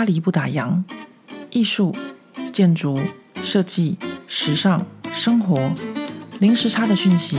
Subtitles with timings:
[0.00, 0.82] 巴黎不打烊，
[1.50, 1.94] 艺术、
[2.54, 2.98] 建筑、
[3.42, 5.70] 设计、时尚、生活，
[6.38, 7.36] 零时差的讯息。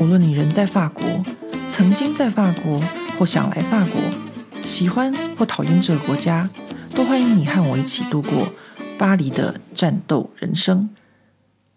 [0.00, 1.04] 无论你人在法国，
[1.68, 2.80] 曾经在法国，
[3.18, 4.00] 或想来法国，
[4.64, 6.48] 喜欢或讨厌这个国家，
[6.94, 8.50] 都欢迎你和我一起度过
[8.96, 10.88] 巴黎的战斗人生。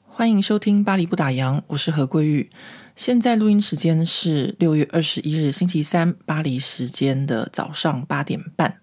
[0.05, 2.50] 欢迎收听《巴黎不打烊》，我是何桂玉。
[2.96, 8.78] 现在录音时间是六月二十一日星期三，巴黎时间的早上八点半。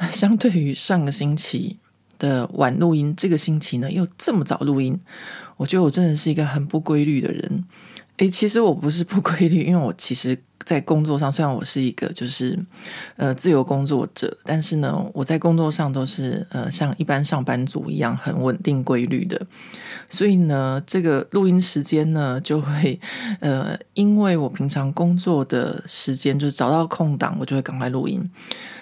[0.12, 1.78] 相对于上个星期
[2.18, 4.98] 的晚录音，这个星期呢又这么早录音，
[5.56, 7.64] 我觉得我真的是一个很不规律的人。
[8.16, 12.58] 诶，其实我不是不规律，因为我其实在工作上，虽然我是一个就是
[13.16, 19.46] 呃自由工作者，但是呢，我在工作上都是呃像一般上班族一样很稳定规律的。
[20.10, 23.00] 所以呢，这个录音时间呢就会
[23.40, 28.30] 呃，因为我平常工作的时间就是找到空档，我就会赶快录音。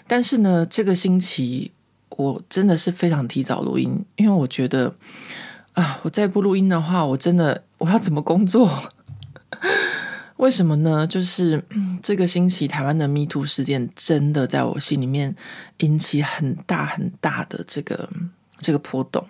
[0.09, 1.71] 但是呢，这个星期
[2.09, 4.93] 我真的是非常提早录音，因为我觉得
[5.75, 8.91] 啊，我再不录音的话，我真的我要怎么工作？
[10.39, 11.07] 为什么呢？
[11.07, 11.63] 就是
[12.03, 15.37] 这个星期台湾的 Me Too 事件真的在我心里面
[15.79, 18.09] 引起很大很大的这个
[18.59, 19.25] 这个波动。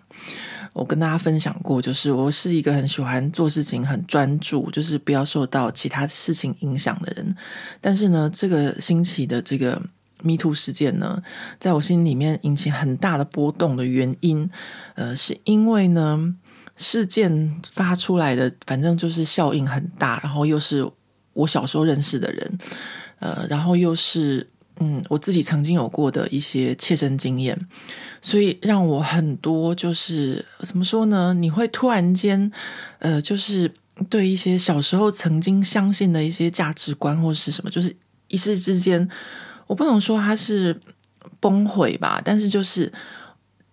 [0.74, 7.36] 我跟大家分享过，就是我是一个很喜欢做事情很专注，就是不要受到其他事情影响的人。
[7.80, 9.82] 但是呢，这个星期的这个。
[10.22, 11.22] Me Too 事件呢，
[11.60, 14.50] 在我心里面引起很大的波动的原因，
[14.94, 16.34] 呃，是因为呢，
[16.76, 20.88] 事件发出来的，反正就是效应很大，然后又是
[21.34, 22.58] 我小时候认识的人，
[23.20, 24.48] 呃，然后又是
[24.80, 27.58] 嗯，我自己曾经有过的一些切身经验，
[28.20, 31.32] 所以让我很多就是怎么说呢？
[31.34, 32.50] 你会突然间，
[32.98, 33.72] 呃，就是
[34.08, 37.94] 对一些小时候曾经相信的一些价值观或是什么，就是
[38.28, 39.08] 一时之间。
[39.68, 40.76] 我不能说他是
[41.38, 42.92] 崩溃吧，但是就是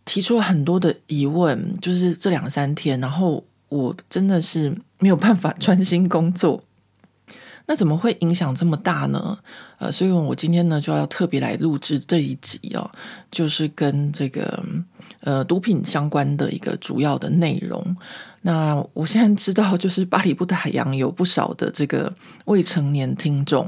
[0.05, 6.63] 提出了很多的疑问，就是这两三天，然后我真的是没有办法专心工作。
[7.67, 9.39] 那怎么会影响这么大呢？
[9.79, 12.88] 呃，所以我今天呢就要特别来录制这一集哦，
[13.31, 14.63] 就是跟这个
[15.22, 17.97] 呃毒品相关的一个主要的内容。
[18.45, 22.13] 那我现在知道，就是巴黎不打烊有不少的这个
[22.45, 23.67] 未成年听众。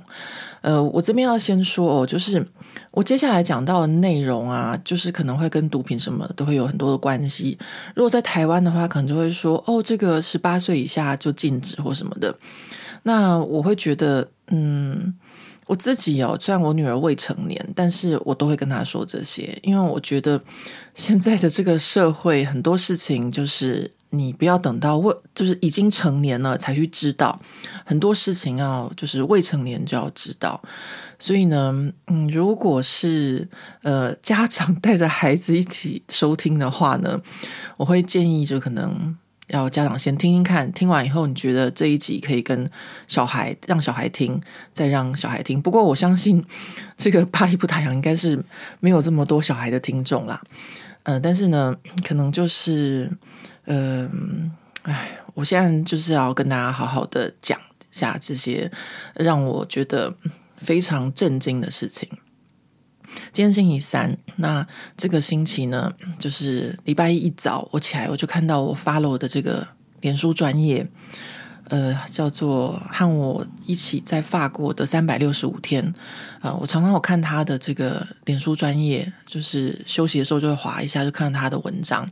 [0.62, 2.46] 呃，我这边要先说哦，就是
[2.92, 7.58] 我接下来讲到的内容啊，就是可能会跟毒品什么都会有很多的关系。
[7.96, 12.38] 如果在台湾的话，可能就会说哦，这个十八岁以下就禁止或什么的。
[13.02, 15.12] 那我会觉得，嗯，
[15.66, 20.40] 我自己哦，虽然我女儿未成年，但是我都会跟她说这些，因为我觉得
[20.94, 23.90] 现在的这个社会很多事情就是。
[24.10, 27.40] 你不要等到未，就是已经成年了才去知道
[27.84, 30.62] 很多事情，要就是未成年就要知道。
[31.20, 33.48] 所以呢，嗯，如果是
[33.82, 37.20] 呃家长带着孩子一起收听的话呢，
[37.76, 42.70] 我会建议就可能要家长先听听看，听完以后你觉得这一集可以跟
[43.08, 44.40] 小孩让小孩听，
[44.74, 45.62] 再让小孩听。
[45.62, 46.46] 不过我相信
[46.96, 48.42] 这个巴黎不打烊应该是
[48.80, 50.42] 没有这么多小孩的听众啦，
[51.04, 51.76] 嗯、但是呢，
[52.08, 53.12] 可能就是。
[53.68, 54.52] 嗯，
[54.84, 58.72] 哎，我现在就是要跟大家好好的讲一下这些
[59.14, 60.14] 让我觉得
[60.56, 62.10] 非常震惊的事情。
[63.34, 69.68] 今天星期三，那这个星期呢，就是礼拜一一早我起来，我就看到我 follow 的这个
[70.02, 70.88] 脸书专业。
[71.70, 75.84] 呃，叫做和我一起在法国的三百六十五天
[76.40, 82.10] 啊，呃，我常常有看他的这个脸书专业，就是休息的时候就会划一下，就看到他的文章。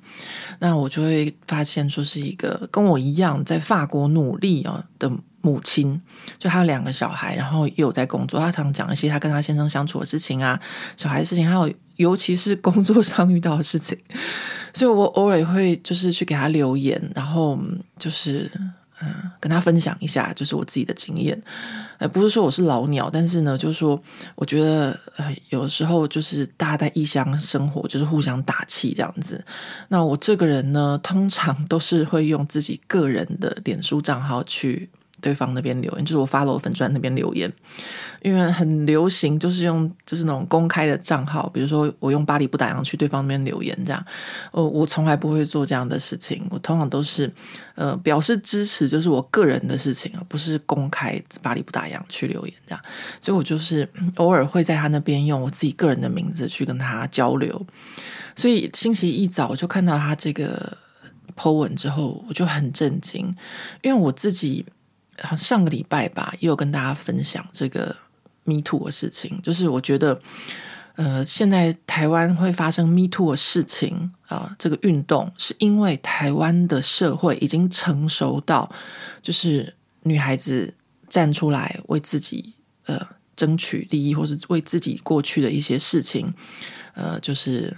[0.60, 6.02] 那我就会发现，说是一个跟我一样在法国努力啊的母亲，
[6.38, 8.38] 就他有两个小孩，然后也有在工作。
[8.38, 10.60] 他常讲一些他跟他先生相处的事情啊，
[10.98, 13.98] 小孩的事情，还有尤其是工作上遇到的事情。
[14.74, 17.58] 所以我偶尔会就是去给他留言，然后
[17.98, 18.52] 就是。
[19.02, 21.42] 嗯，跟他分享一下，就是我自己的经验。
[21.98, 24.02] 呃，不是说我是老鸟，但是呢，就是说，
[24.36, 29.44] 我觉得呃，有时候就是大家在异乡生活，就是互相打气这样子。
[29.90, 34.90] 那我这个人呢，通常都是会用自己个人的脸书账号去。
[35.26, 37.52] 对方那边留言，就是我 follow 粉专那边留言，
[38.22, 44.06] 因为很流行，就是用就是那种公开的账号，比如说我用巴黎不打烊去对方那边留言这样。
[44.52, 47.32] 呃，我从来不会做这样的事情，我通常都是
[47.74, 52.80] 呃表示支持，就是我个人的事情啊，不是公开巴黎不打烊去留言这样。
[53.20, 57.66] 所以我就是 偶尔会在他那边用我自己个人的名字去跟他交流。
[58.36, 60.78] 所以星期一早我就看到他这个
[61.36, 63.36] po 文之后，我就很震惊，
[63.82, 64.64] 因为我自己。
[65.36, 67.96] 上个礼拜吧，也有跟大家分享这个
[68.44, 69.40] Me Too 的事情。
[69.42, 70.20] 就是我觉得，
[70.96, 78.70] 呃，现在台湾会发生 Me Too 的事情啊，这个运动是因为台湾的社会已经成熟到，
[79.22, 80.74] 就是女孩子
[81.08, 82.54] 站出来为自己
[82.86, 86.34] 呃争取利益，或是为自己过去的一些事情，
[86.94, 87.76] 呃，就是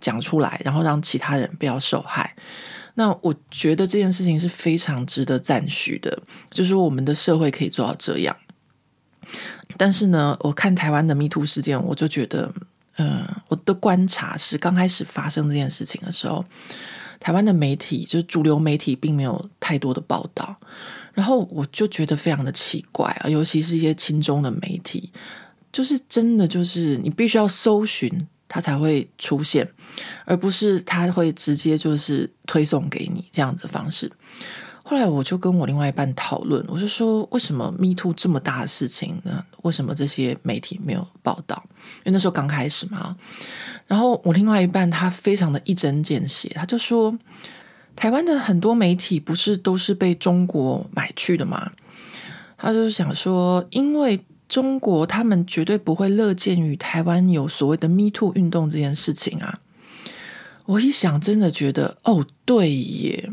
[0.00, 2.34] 讲出来，然后让其他人不要受害。
[2.98, 8.36] 那我觉得这件事情是非常值得赞许的，就是我们的社会可以做到这样。
[9.76, 12.52] 但是呢，我看台湾的迷途事件，我就觉得，
[12.96, 16.44] 嗯、我的观察是，刚开始发生这件事情的时候，
[17.20, 20.56] 台湾的媒体就是主流媒体，并没有太多的报道。
[21.14, 25.12] 然后我就觉得非常的奇怪啊，尤其是一些亲中的媒体，
[25.70, 28.26] 就是真的就是你必须要搜寻。
[28.48, 29.68] 他才会出现，
[30.24, 34.10] 而不是他会直接就是推送给你这样子方式。
[34.82, 39.44] 后来我就跟我另外一半讨论，我就说，为什么 Me Too 这么大的事情呢？
[39.62, 41.62] 为什么这些媒体没有报道？
[41.98, 43.14] 因为那时候刚开始嘛。
[43.86, 47.14] 然后我另外一半他非常的一针见血，他就说，
[47.94, 51.70] 台湾的很多媒体不是都是被中国买去的吗？
[52.56, 54.18] 他就是想说，因为。
[54.48, 59.60] 中国他们绝对不会乐见于台湾有所谓的 Me Too 运动这件事情啊！
[60.64, 63.30] 我一想，真的觉得哦，对耶，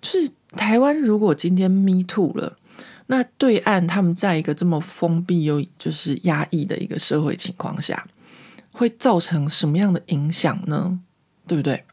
[0.00, 2.56] 就是台湾如果今天 Me Too 了，
[3.06, 8.06] 那对岸他们在一个这么封闭又就是压抑的一个社会情况下，
[8.72, 11.00] 会造成什么样的影响呢？
[11.46, 11.84] 对不对？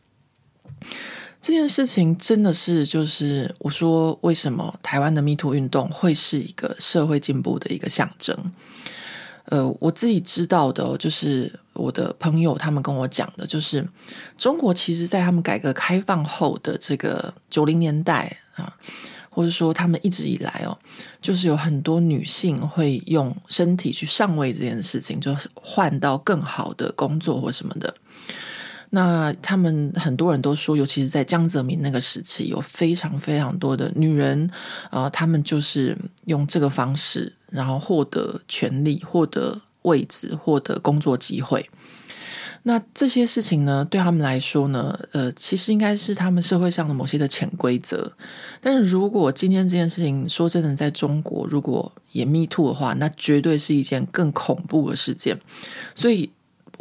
[1.42, 8.38] 这件事情真的是，就是我说，为什么台湾的 Me Too 运动会是一个社会进步的一个象征？
[9.46, 13.86] 呃，我自己知道的，哦就是我的朋友他们跟我讲的，就是
[14.38, 18.72] 中国其实在他们改革开放后的这个九零年代啊，
[19.32, 20.78] 或者说他们一直以来哦，
[21.20, 27.94] 就是有很多女性会用身体去上位这件事情，就是换到更好的工作或什么的。
[28.94, 34.52] 那他们很多人都说，尤其是在江泽民那个时期，有非常非常多的女人，
[34.90, 41.70] 呃，他们就是用这个方式，然后获得权力、获得位置、获得工作机会。
[42.64, 48.12] 那这些事情呢，对他们来说呢，呃，其实应该是他们社会上的某些的潜规则。
[48.60, 55.40] 但是如果今天这件事情说真的，在中国如果也 Me Too 的话，那绝对是一件更恐怖的事件。
[55.96, 56.30] 所以。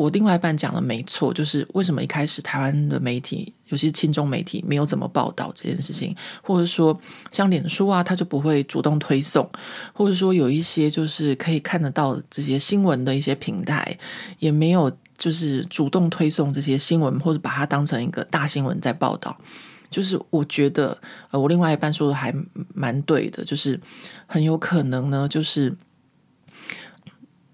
[0.00, 6.99] 我另外一半讲的没错，就是为什么一开始台湾的媒体，尤其是亲中媒体，没有怎么报道这件事情，或者说
[7.31, 9.47] 像脸书啊，他就不会主动推送，
[9.93, 13.99] 或者说有一些就是可以看得到这些新闻的一些平台，
[14.38, 19.37] 也没有就是主动推送这些新闻，或者把它当成一个大新闻在报道。
[19.91, 20.96] 就是我觉得，
[21.31, 22.35] 呃，我另外一半说的还
[22.73, 23.79] 蛮对的，就是
[24.26, 25.76] 很有可能呢，就是。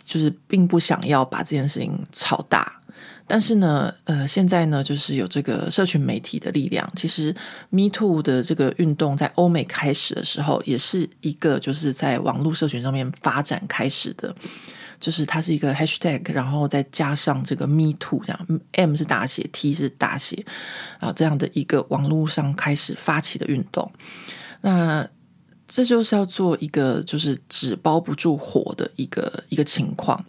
[0.06, 2.80] 就是并不想要把这件事情炒大，
[3.26, 6.88] 但是呢，呃，现在呢，就是有这个社群媒体的力量。
[6.94, 7.34] 其实
[7.70, 14.32] ，Me Too 的这个运动在欧美开始的时候，也是一个就是在网络社群上面发展开始的，
[15.00, 20.46] 就是它是一个 Hashtag，然后再加上这个 Me Too 这样，M 是大写，T 是大写
[21.00, 23.90] 啊，这样的一个网络上开始发起的运动。
[24.60, 25.06] 那
[25.68, 30.24] 这就是要做一个就是纸包不住火的一个一个情况，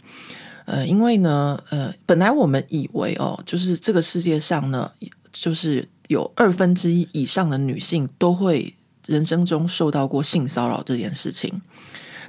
[0.66, 4.92] 呃，因为呢，呃，本来我们以为哦，就是这个世界上呢，
[5.32, 8.76] 就是有二分之一以上的女性都会
[9.06, 11.62] 人生中受到过性骚扰这件事情，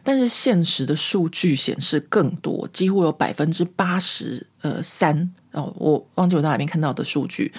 [0.02, 7.50] 但是现实的数据显示更多，几乎有百分之八十呃三哦，我忘记我在哪边看到的数据，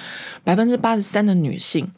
[0.44, 1.90] 百分之八十三的女性。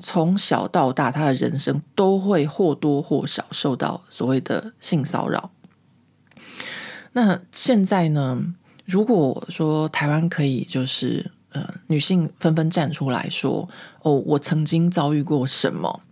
[0.00, 5.52] 从小到大，他的人生都会或多或少受到所谓的性骚扰。
[7.12, 8.54] 那现在呢？
[8.86, 13.68] 如果说台湾可以，就是呃，女性纷纷站出来说
[14.02, 16.02] ：“哦，我曾经遭遇过什么？”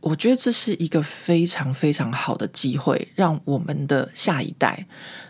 [0.00, 4.86] 我觉得这是一个非常非常好的机会，让我们的下一代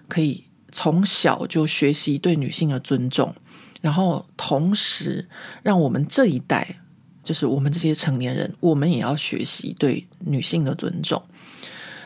[0.08, 3.34] 可以从小就学习对女性的尊重，
[3.82, 5.28] 然后同时
[5.62, 6.80] 让我们这一代。
[7.28, 11.22] 就是我们这些成年人，我们也要学习对女性的尊重。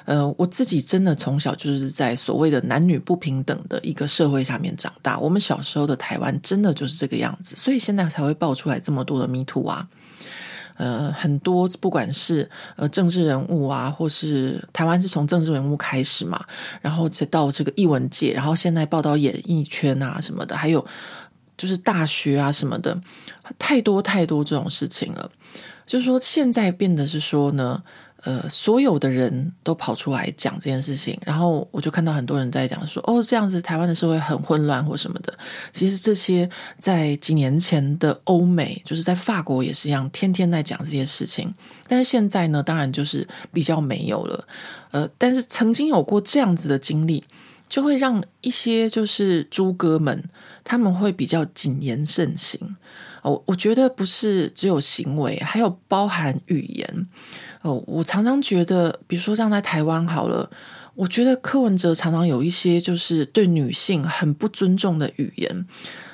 [0.05, 5.17] 呃，我自己真的从小就是在所谓的男女不平等的一个社会下面长大。
[5.17, 9.87] 我们小时候的台湾真的就是这个样子，所以现在才会爆出来这么多的 Me Too 啊。
[10.75, 16.45] 呃，很多不管是呃政治人物啊，或是台湾是从政治人物开始嘛，
[16.81, 20.85] 然后再到这个艺文界，然后现在报道演艺圈啊什么的，还有。
[21.55, 22.99] 就是大学啊什么的，
[23.59, 25.31] 太多太多这种事情了。
[25.85, 27.83] 就是说，现在变得是说呢，
[28.23, 35.37] 呃，所有的人都跑出来讲这件事情，然后我就看到很多人在讲说，哦，这样子台湾的社会很混乱或什么的。
[35.73, 41.53] 其实这些在几年前的欧美，就是在法国也是一样，天天在讲这些事情。
[41.89, 44.47] 但是现在呢，当然就是比较没有了。
[44.93, 47.25] 呃，但是曾经有过这样子的经历，
[47.69, 50.23] 就会让一些就是猪哥们，
[50.63, 52.77] 他们会比较谨言慎行。
[53.31, 57.09] 我，我觉得不是只有行为，还有包含语言。
[57.63, 60.51] 哦，我常常觉得，比如说像在台湾好了，
[60.95, 65.67] 我觉得柯文哲常常有一些就是对女性很不尊重的语言，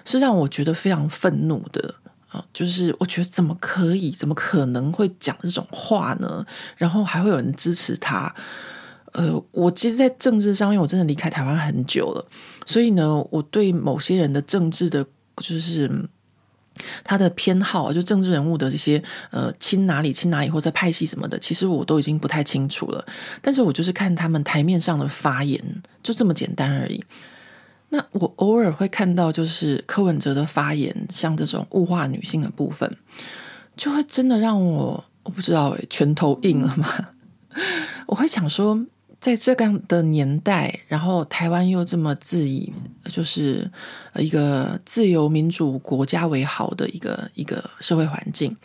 [0.05, 1.95] 是让我觉得非常愤怒的
[2.29, 2.45] 啊！
[2.53, 6.45] 就是我觉得怎么可以，怎么可能会讲这种话呢？
[6.77, 8.35] 然后还会有人支持他。
[9.13, 12.23] 呃，我其实，在政治上，因为我真的离开台湾很久了，
[12.67, 15.03] 所以呢，我对某些人的政治的，
[15.39, 15.91] 就是。
[17.05, 23.05] 他的偏好，就政治人物的这些呃亲哪里亲哪里或者派系什么的，其实我都已经不太清楚了。
[23.41, 25.63] 但是我就是看他们台面上的发言，
[26.03, 27.05] 就这么简单而已。
[27.91, 32.91] 那我偶尔会看到，就是柯文哲的发言，像这种物化女性的部分，
[33.77, 37.09] 就会真的让我我不知道诶，拳头硬了吗？
[38.07, 38.85] 我会想说。
[39.21, 42.73] 在这样的年代，然后台湾又这么自以
[43.07, 43.69] 就是
[44.15, 48.57] 一个自由民主国家为好的一个一个社会环境，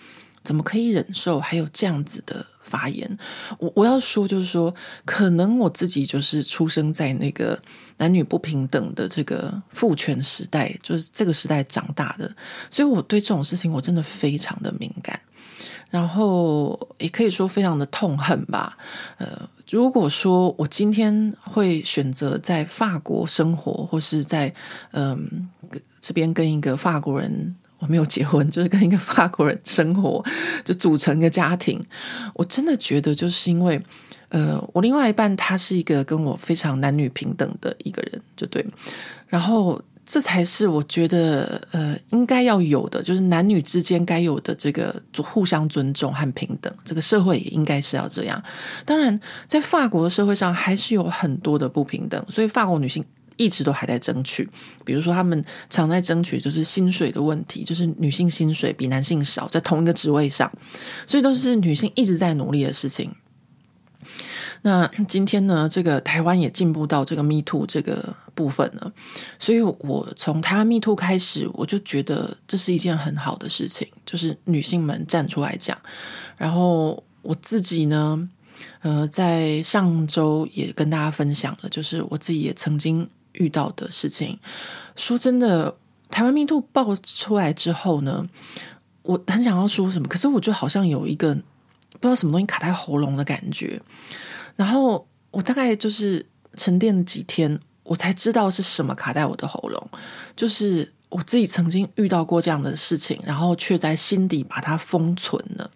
[0.43, 3.17] 怎么可以忍受还有这样子的发言？
[3.57, 4.73] 我我要说，就是说，
[5.05, 7.59] 可能我自己就是出生在那个
[7.97, 12.31] 男女不平等的这个父权时代，就是这个时代长大的，
[12.69, 15.19] 所以我对这种事情我真的非常的敏感，
[15.89, 18.77] 然后也可以说非常的痛恨吧，
[19.17, 19.49] 呃。
[19.73, 24.53] 如果说我今天会选择在法国生活，或是在
[24.91, 25.49] 嗯
[25.99, 30.23] 这边跟一个法国人，我没有结婚，就是跟一个法国人生活，
[30.63, 31.81] 就组成一个家庭，
[32.35, 33.81] 我真的觉得就是因为
[34.29, 38.63] 呃，我另外一半他是一个跟我非常男女平等的一个人，就对，
[39.27, 39.81] 然后。
[40.05, 46.73] 这才是我觉得，呃，应该要有的，就是男女之间该有的这个互相尊重和平等。
[46.83, 48.43] 这个社会也应该是要这样。
[48.85, 49.17] 当然，
[49.47, 53.03] 在法国的社会上还是有很多的不平等，所以法国女性
[53.37, 54.47] 一直都还在争取。
[54.83, 60.51] 比如说，他们常在争取就是薪水的问题，就是女性薪水比男性少，在同一个职位上，
[61.07, 63.09] 所以都是女性一直在努力的事情。
[64.63, 68.91] 那今天呢，这个台湾也进步到这个 Me Too 这个部分呢，
[69.39, 75.77] 所以我从台湾 Me Too 开始，我就觉得这是一件很好的事情，就是女性们站出来讲。
[76.37, 78.29] 然后我自己呢，
[78.81, 84.37] 呃，在上周也跟大家分享了，就是我自己也曾经遇到的事情。
[84.95, 85.75] 说真的，
[86.09, 88.27] 台湾 Me Too 爆出来之后呢，
[89.03, 93.81] 我很想要说什么，可是我就好像有一个不知道什么东西卡在喉咙的感觉。
[94.55, 96.25] 然后我大概就是
[96.57, 99.89] 沉淀了几天，我才知道是什么卡在我的喉咙。
[100.35, 105.69] 就是我自己曾经遇到过这样的事情，然后却在心底把它封存了。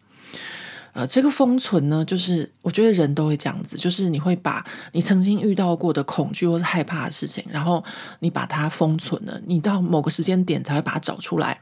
[0.94, 7.84] 呃，这个封存呢，就是我觉得人都会这样子，就是你会把你曾经遇到过的恐惧或是害怕的事情，然后
[8.20, 11.60] 你把它封存了，你到某个时间点才会把它找出来。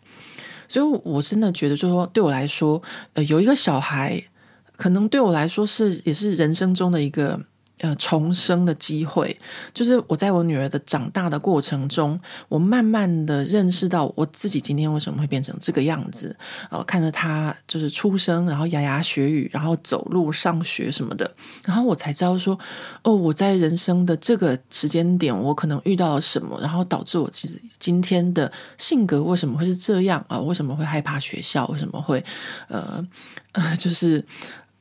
[0.70, 2.82] 所以，我真的觉得，就是说，对我来说，
[3.14, 4.24] 呃，有一个小孩。
[4.78, 7.40] 可能对我来说是也是人生中的一个
[7.80, 9.38] 呃重生的机会，
[9.74, 16.36] 就是我在我女儿的长大的过程中，我慢慢的认识到我自己今天为什么会变成这个样子，
[16.70, 21.30] 呃，看着她就是出生，然后牙牙学语，然后走路上学什么的，
[21.64, 22.58] 然后我才知道说，
[23.04, 30.40] 哦，我在人生的这个时间点，我可能遇到了什么，然后导致我其实今天的性格为什么会是这样啊？
[30.40, 31.68] 为什么会害怕学校？
[31.68, 32.24] 为什么会
[32.70, 33.06] 呃
[33.52, 34.24] 呃 就是。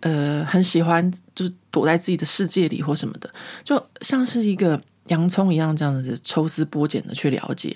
[0.05, 3.33] 呃，很喜欢就是躲在自己的世界里或什么的，
[3.65, 7.75] 就像是一个洋葱一样这样子抽丝剥茧的去了解。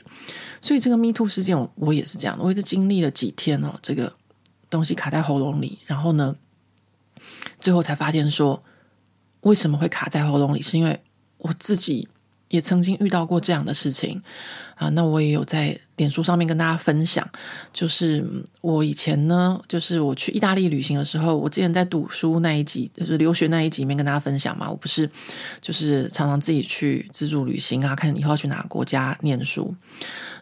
[0.61, 4.13] 所以这个 Me Too 事件，我也是这样，我也是经历了几天哦，这个
[4.69, 6.37] 东西卡在喉咙里，然后呢，
[7.59, 8.63] 最后才发现说
[9.41, 11.03] 为什么会卡在喉咙里，是因为
[11.39, 12.09] 我自己。
[12.51, 14.23] 也曾经遇到过这样的事情
[14.79, 17.29] 啊，那我也有在脸书上面跟大家分享，
[17.73, 18.25] 就是
[18.61, 25.11] 我以前呢，就是我去意大利旅行的时候，我之前在读书那一集，就是留学那一集里面跟大家分享嘛，我不是
[25.61, 29.75] 就是常常自己去自助旅行啊，看以后要去哪个国家念书。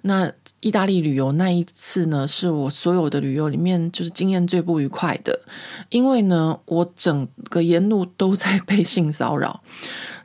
[0.02, 5.40] 那意大利旅游那一次呢，是我所有的旅游里面就是经验最不愉快的，
[5.88, 9.62] 因为呢，我整个沿路都在 被性骚扰。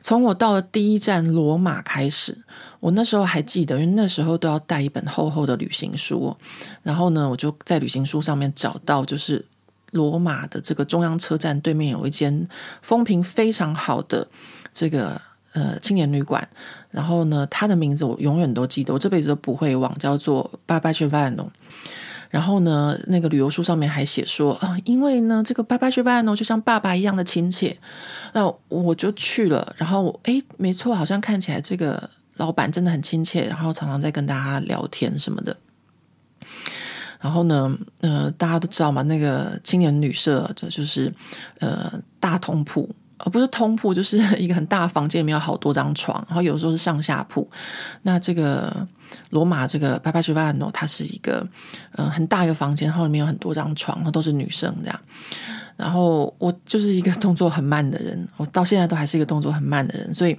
[0.00, 2.36] 从我到了第一站罗马开始，
[2.82, 6.36] 我那时候还记得，因为那时候都要带一本厚厚的旅行书，
[6.82, 9.44] 然后呢，我就在旅行书上面找到，就是
[9.92, 12.48] 罗马的这个中央车站对面有一间
[12.80, 14.26] 风评非常好的
[14.74, 15.20] 这个
[15.52, 16.46] 呃青年旅馆，
[16.90, 21.46] 然后呢，它的名字我永远都记得，我这辈子都不会忘，叫做 Babagevano。
[22.30, 27.76] 然后呢，那个旅游书上面还写说啊，因为呢，这个 Babagevano 就像爸爸一样的亲切，
[28.32, 29.72] 那我就去了。
[29.76, 35.56] 然后诶，没错，好像看起来这个老板真的很亲切，然后常常在跟大家聊天什么的。
[37.20, 41.12] 然后呢，呃，大家都知道嘛，那个青年旅社就就是
[41.60, 47.50] 呃大通铺，而不是通铺，就是一个很大的房间里面有好多张床，然后有时候是上下铺。
[48.02, 48.86] 那这个。
[49.28, 51.46] 罗马这个 Barba Giovanni 它是一个、
[51.90, 55.00] 呃、很大一个房间，然后里面有很多张床，然后都是女生这样。
[55.76, 60.12] 然后我就是一个动作很慢的人，我到现在都还是一个动作很慢的人。
[60.14, 60.36] 所以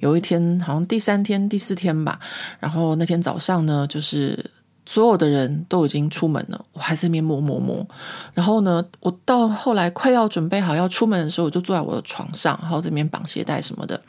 [0.00, 2.18] 有一天，好像第三天、第四天吧，
[2.60, 4.50] 然后那天早上呢，就是。
[4.84, 7.86] 所有的人都已经出门了，我还在那边摸摸摸。
[8.34, 14.00] 然后呢，我到后来快要准备好要出门的时候，我就坐在我的床上，然后这边绑鞋带什么的。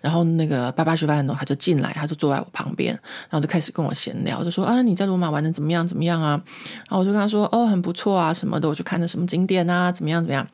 [0.00, 2.94] 然后那个 Barba Giovanni 他就进来，他就坐在我旁边，
[3.28, 5.86] 然后就开始跟我闲聊，就说啊，你在罗马玩的怎么样？
[5.86, 6.40] 怎么样啊？
[6.88, 10.22] 然后我就跟他说，哦，很不错啊，什么的，我去看了什么景点啊，怎么样？
[10.22, 10.46] 怎么样？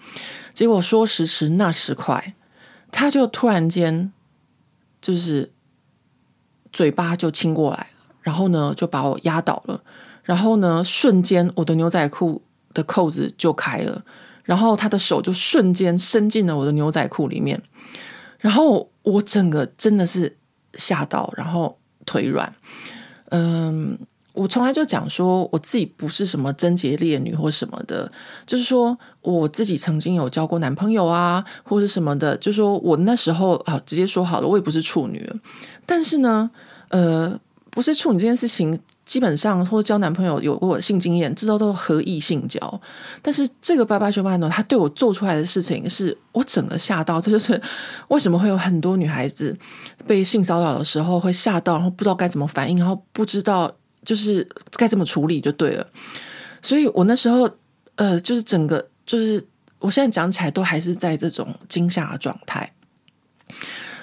[0.54, 2.34] 结果说时迟那时快，
[2.90, 4.12] 他就突然间
[5.00, 5.52] 就是
[6.72, 7.86] 嘴巴就亲过来。
[8.22, 9.80] 然后呢，就把我压倒了。
[10.22, 12.40] 然后呢，瞬间我的牛仔裤
[12.72, 14.02] 的扣子就开了。
[14.44, 17.60] 然后他的手就瞬间伸进了我的牛仔裤里面。
[18.38, 20.36] 然后我整个真的是
[20.74, 21.76] 吓到，然后
[22.06, 22.52] 腿软。
[23.30, 23.98] 嗯，
[24.32, 28.10] 我从来就讲说，我自己不是什么贞洁烈女或什么的，
[28.46, 32.36] 就是说我自己曾经有交过男朋友啊，或者什么的。
[32.36, 35.28] 就是说我那时候啊，直接说好了，我也不是处女。
[35.84, 36.48] 但是呢，
[36.90, 37.40] 呃。
[37.74, 42.80] 不是处女这件事情，基本上或者交男朋友有过性经验，知道都合意性交。
[43.22, 47.18] 但是这个 Barba Giovanni 他对我做出来的事情，是我整个吓到。
[47.18, 47.58] 这就是
[48.08, 49.56] 为什么会有很多女孩子
[50.06, 53.74] 被性骚扰的时候会吓到，然后不知道该怎么反应，然后不知道
[54.04, 55.86] 就是该怎么处理就对了。
[56.60, 57.48] 所以我那时候
[57.94, 59.42] 呃，就是整个就是
[59.78, 62.70] 我现在讲起来都还是在这种惊吓的状态。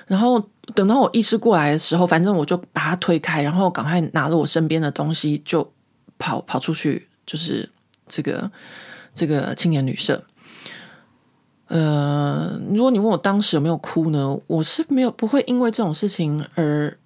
[0.08, 0.44] 然后
[0.76, 5.74] 等到我意识过来的时候，反正我就把他推开，然后赶快拿了我身边的东西就
[6.18, 7.70] 跑跑出去，就是
[8.06, 8.52] 这个
[9.14, 10.24] 这个青年旅社。
[11.68, 14.40] 呃，如果你问我当时有没有哭呢？
[14.48, 16.98] 我是没有，不会因为这种事情而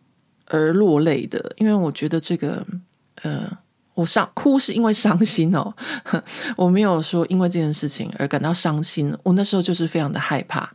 [0.47, 2.65] 而落泪的，因为我觉得这个
[3.23, 3.49] 呃，
[3.93, 5.73] 我伤哭是因为伤心哦，
[6.55, 9.15] 我没有说因为这件事情而感到伤心。
[9.23, 10.71] 我那时候就是非常的害怕，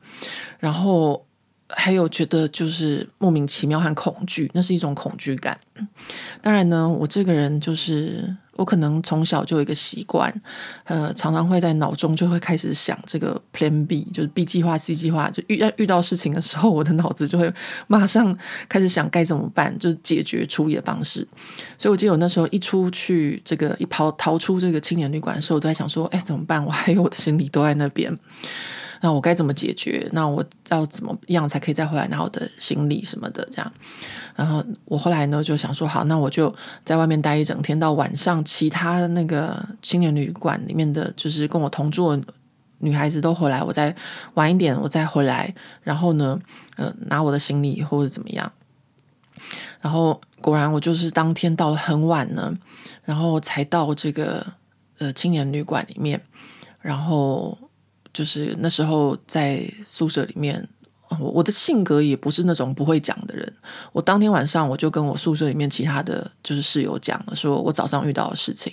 [0.59, 1.25] 然后。
[1.71, 5.59] 还有觉得就是莫名其妙和恐惧，那是一种恐惧感。
[6.41, 10.33] 当然呢，我这个人就是我可能从小就有一个习惯，
[10.85, 15.31] 呃，常常会在脑中就会开始想这个 Plan B，就是 B 计划、C 计划。
[15.31, 17.53] 就遇遇到事情的时候，我的脑子就会
[17.87, 18.37] 马上
[18.69, 21.27] 开始想该怎么办，就是解决处理的方式。
[21.77, 26.65] 所以我记得我那时候一出去，这个一跑逃出这个青年旅馆的时候，我都在想说：哎，怎么办？
[26.65, 28.17] 我还有我的行李都在那边。
[29.01, 30.09] 那我该怎么解决？
[30.13, 33.47] 那我要怎么样才可以再回来拿我的行李什么的？
[33.53, 33.73] 这样，
[34.35, 36.53] 然后我后来呢就想说，好，那我就
[36.85, 42.23] 在外面待一整天，到晚上，其他那个青年旅馆里面的就是跟我同住的
[42.79, 43.95] 女孩子都回来，我再
[44.35, 46.39] 晚一点，我再回来，然后呢，
[46.77, 48.51] 呃，拿我的行李或者怎么样。
[49.81, 52.53] 然后果然，我就是当天到了很晚呢，
[53.05, 54.45] 然后才到这个
[54.99, 56.21] 呃青年旅馆里面，
[56.81, 57.57] 然后。
[58.19, 60.69] 就是那时候在宿舍里面，
[61.21, 63.55] 我的性格也不是那种不会讲的人。
[63.93, 68.73] 我当天晚上我就跟我宿舍里面其他的就是室友讲了，说我早上遇到的事情，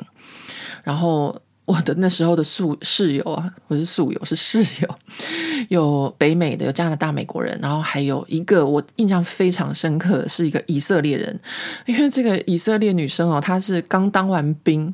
[0.84, 1.40] 然后。
[1.66, 4.96] 我的那时候的宿室友啊，不是宿友，是室友，
[5.70, 11.40] 有北美的，有加拿大美国人，然后还有一个我印象非常深刻的是一个以色列人，
[11.88, 14.94] 因为这个以色列女生哦，她是刚当完兵，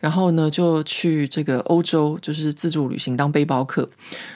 [0.00, 3.88] 然后呢就去这个欧洲就是自助旅行当背包客，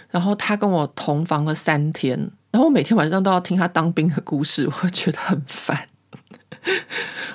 [0.08, 2.16] 然后她跟我同房了三天，
[2.52, 5.88] 然后我每天晚上都要听她当兵的故事，我觉得很烦。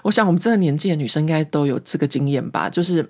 [0.04, 3.06] 我想我们这个年纪的女生应该都有这个经验吧，就是。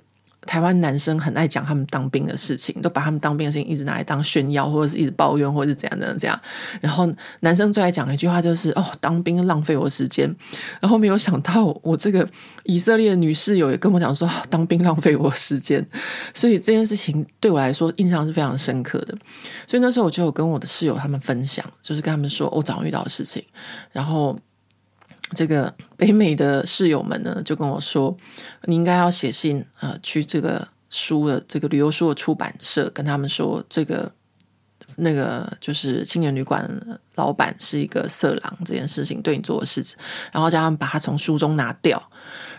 [0.48, 6.42] 台湾男生很爱讲他们当兵的事情，都把他们当兵的事情一直拿来当炫耀，或者是一直抱怨，或者是怎样怎样怎样。
[6.82, 7.08] 然后
[7.42, 10.34] 男生最爱讲一句话就是：“哦，当兵浪费我时间。”
[10.82, 12.28] 然后没有想到，我这个
[12.64, 15.86] 以色列的女室友也跟我讲说：“当兵浪费我时间。”
[16.34, 19.16] 所以这件事情对我来说印象是非常深刻的。
[19.68, 23.44] 所以那时候我就有跟我的室友他们分享，就是跟他们说我早上遇到的事情，
[23.92, 24.40] 然后。
[25.36, 28.16] 这个北美的室友们呢，就跟我说，
[28.64, 34.12] 你应该要写信啊、去这个书的这个旅游书的出版社跟他们说，这个
[34.96, 36.70] 那个就是青年旅馆
[37.16, 39.98] 老板是一个色狼这件事情对你做的事情，
[40.32, 42.02] 然后叫他们把他从书中拿掉。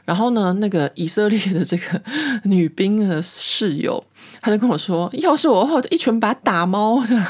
[0.05, 2.03] 然后呢，那个以色列的这个
[2.45, 4.03] 女兵的室友，
[4.41, 7.27] 他就跟我说，要是我的话，我就一拳把他打猫的。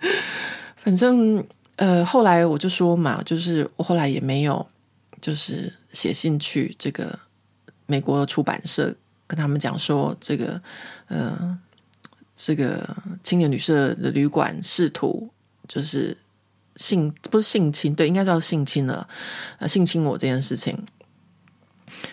[0.82, 1.42] 反正
[1.82, 4.64] 呃，后来我就说嘛，就是我后来也没有，
[5.20, 7.18] 就是写信去这个
[7.86, 8.94] 美国出版社。
[9.26, 10.60] 跟他们讲说，这个，
[11.08, 11.58] 呃，
[12.36, 12.88] 这个
[13.22, 15.28] 青年旅社的旅馆试图
[15.66, 16.16] 就是
[16.76, 19.08] 性不是性侵，对，应该叫性侵了，
[19.58, 20.72] 呃，性侵我这件事情。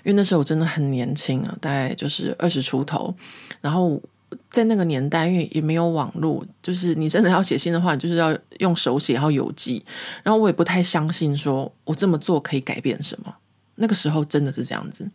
[0.04, 3.14] 因为那时候我真的很年轻啊，大概就是二十出头，
[3.62, 4.02] 然后
[4.50, 9.84] 在那个年代，因为也没有网络，就是你真的要写信的话，就是要用手写，然后邮寄，
[10.24, 13.36] 然后我也不太相信说我这么做可以改变什么。
[13.76, 15.10] 那个时候真的是这样子，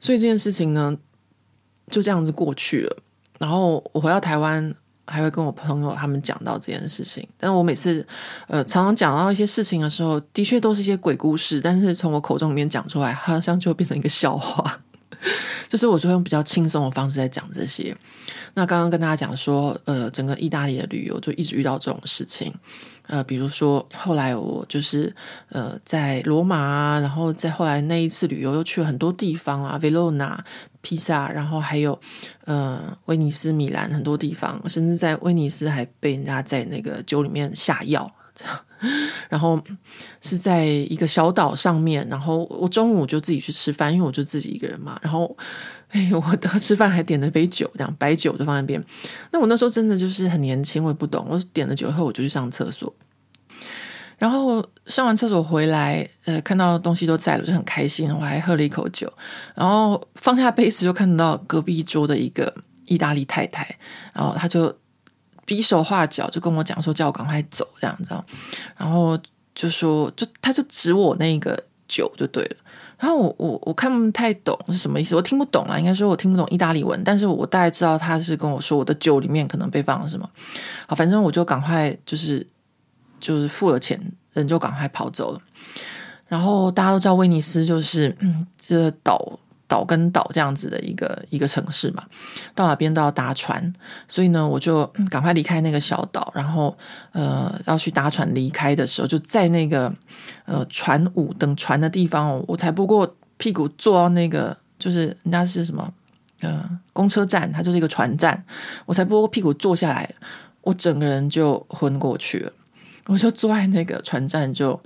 [0.00, 0.96] 所以这件事情呢。
[1.90, 2.96] 就这样子过去了，
[3.38, 4.74] 然后我回到台湾，
[5.04, 7.28] 还会跟我朋友他们讲到这件事情。
[7.36, 8.06] 但是我每次
[8.46, 14.80] 呃常常讲到一些事情的时候，的确都是一些鬼故事，但是从我口中里面讲出来，好像就变成一个笑话。
[15.72, 17.96] 就是我就会用比较轻松的方式在讲这些。
[18.52, 22.52] 那刚刚跟大家讲说，呃，整个意大利的旅游就一直遇到这种事情。
[23.06, 25.16] 呃，比如说后来我就是
[25.48, 30.44] 呃在罗马啊，然后在后来那一次旅游又去了很多地方啊，维罗纳、
[30.82, 31.98] 披萨，然后还有
[32.44, 38.14] 呃威尼斯、米兰很多地方，甚至在威尼斯还被人家在那个酒里面下药，
[39.30, 39.62] 然后
[40.20, 45.36] 是在一个小岛上面，然后我中午就自己去吃饭，因为我就自己一个人嘛，然后。
[45.92, 48.82] 哎， 我吃饭还点了杯酒，这样白酒就放在边。
[49.30, 51.26] 那我那时候真的就是很年轻，我也不懂。
[51.28, 52.90] 我点了酒后，我就去上厕所。
[54.16, 58.10] 然后上完厕所回来，呃，看到东西都在了，就很开心。
[58.10, 59.12] 我还喝了一口酒，
[59.54, 62.54] 然后放下杯子，就看到隔壁桌的一个
[62.86, 63.76] 意大利太太，
[64.14, 64.74] 然后他就
[65.54, 68.08] 比手画脚，就跟我讲说，叫我赶快走，这样子。
[68.74, 69.18] 然后
[69.54, 72.56] 就说，就他就指我那个酒就对了。
[72.98, 80.26] 然后我我我看不太懂是什么意思，我听不懂啊，应该说我听不懂意大利文，但是我大概知道他是跟我说我的酒里面可能被放了什么。
[80.86, 82.46] 好，反正我就赶快就是
[83.20, 84.00] 就是付了钱，
[84.32, 85.40] 人就赶快跑走了。
[86.28, 89.38] 然后大家都知道威尼斯就是嗯，这岛。
[89.72, 92.04] 岛跟岛这样子的一个一个城市嘛，
[92.54, 93.72] 到哪边都要搭船，
[94.06, 96.76] 所以呢，我就赶快离开那个小岛，然后
[97.12, 99.90] 呃要去搭船离开的时候，就在那个
[100.44, 105.90] 呃船坞等船的地方，我才不过屁股坐到那个就是人家是什么
[106.42, 108.44] 呃公车站，它就是一个船站，
[108.84, 110.14] 我才不过屁股坐下来，
[110.60, 112.52] 我整个人就昏过去了，
[113.06, 114.78] 我就坐在那个船站就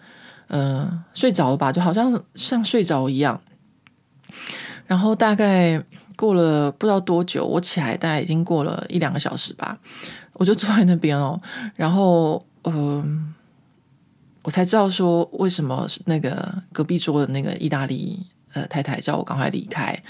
[0.46, 3.40] 呃睡着了吧，就好像像睡着一样。
[4.86, 5.82] 然后大概
[6.16, 9.78] 过了不知道多久，我起来大概已经过了一两个小时吧，
[10.34, 11.40] 我就坐在那边哦，
[11.74, 13.34] 然后嗯、
[14.42, 20.02] 我才知道说为什么那个隔壁桌的那个意大利呃太太叫我赶快离开。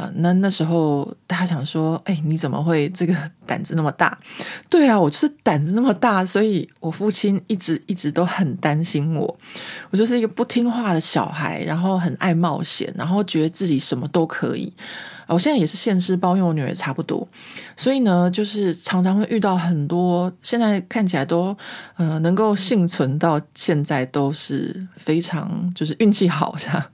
[0.00, 4.18] 啊，那那时候大家想说，哎，你怎么会这个 胆子那么大？
[4.70, 9.38] 对啊，我就是胆子那么大，所以我父亲一直一直都很担心我。
[9.90, 14.72] 我就是一个不听话的小孩，然后很爱冒险，然后觉得自己什么都可以。
[15.26, 17.28] 我现在也是现世报，因为我女儿差不多，
[17.76, 21.56] 所以呢，就是常常会遇到很多现在看起来都
[21.96, 26.84] 呃能够幸存到现在都是非常就是运气好这样。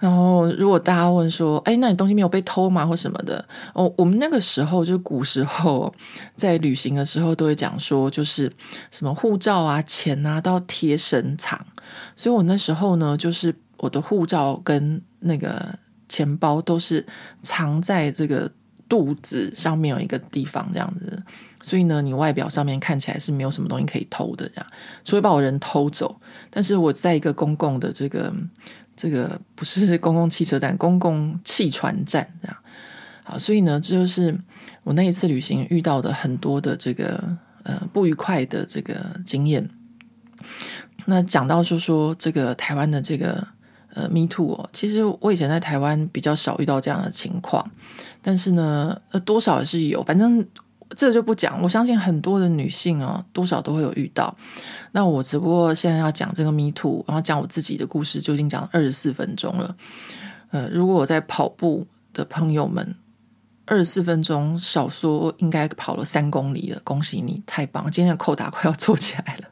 [0.00, 2.86] 然后，如果大家问说：“哎，那你东西没有被偷吗？
[2.86, 5.94] 或什么的？”哦，我们那个时候就是古时候
[6.34, 8.50] 在旅行的时候都会讲说，就是
[8.90, 11.60] 什么护照啊、钱啊都要贴身藏。
[12.16, 15.68] 所以我那时候呢，就是我的护照跟那个
[16.08, 17.06] 钱包都是
[17.42, 18.50] 藏在这个
[18.88, 21.22] 肚子上面有一个地方这样子。
[21.62, 24.66] 所以呢，你外表上面看起来是没有什么东西可以偷的这样，
[25.04, 26.18] 除非把我人偷走。
[26.48, 28.32] 但是我在一个公共的这个。
[29.00, 32.56] 这个不是公共汽车站， 公共汽船站这样。
[33.24, 34.36] 好，所以呢，这就是
[34.82, 39.70] 我那一次旅行遇到的很多的这个呃不愉快的这个经验。
[41.06, 43.46] 那讲到说说这个台湾的这个
[43.94, 47.70] 呃 Me Too 哦，其实我以前在台湾比较少遇到这样的情况，
[48.20, 50.46] 但是呢，呃，多少也是有，反正。
[50.96, 54.36] 这就不讲，我相信很多的女性啊，多少都会有遇到。
[54.92, 59.76] 那我只不过现在要讲这个 Me Too，然后讲我自己的故事，就已经讲了二十四分钟了。
[60.50, 62.96] 呃，如果我在跑步的朋友们，
[63.66, 67.88] 二十四分钟少说应该跑了三公里了，恭喜你，太棒！
[67.88, 69.48] 今天的扣打快要做起来了。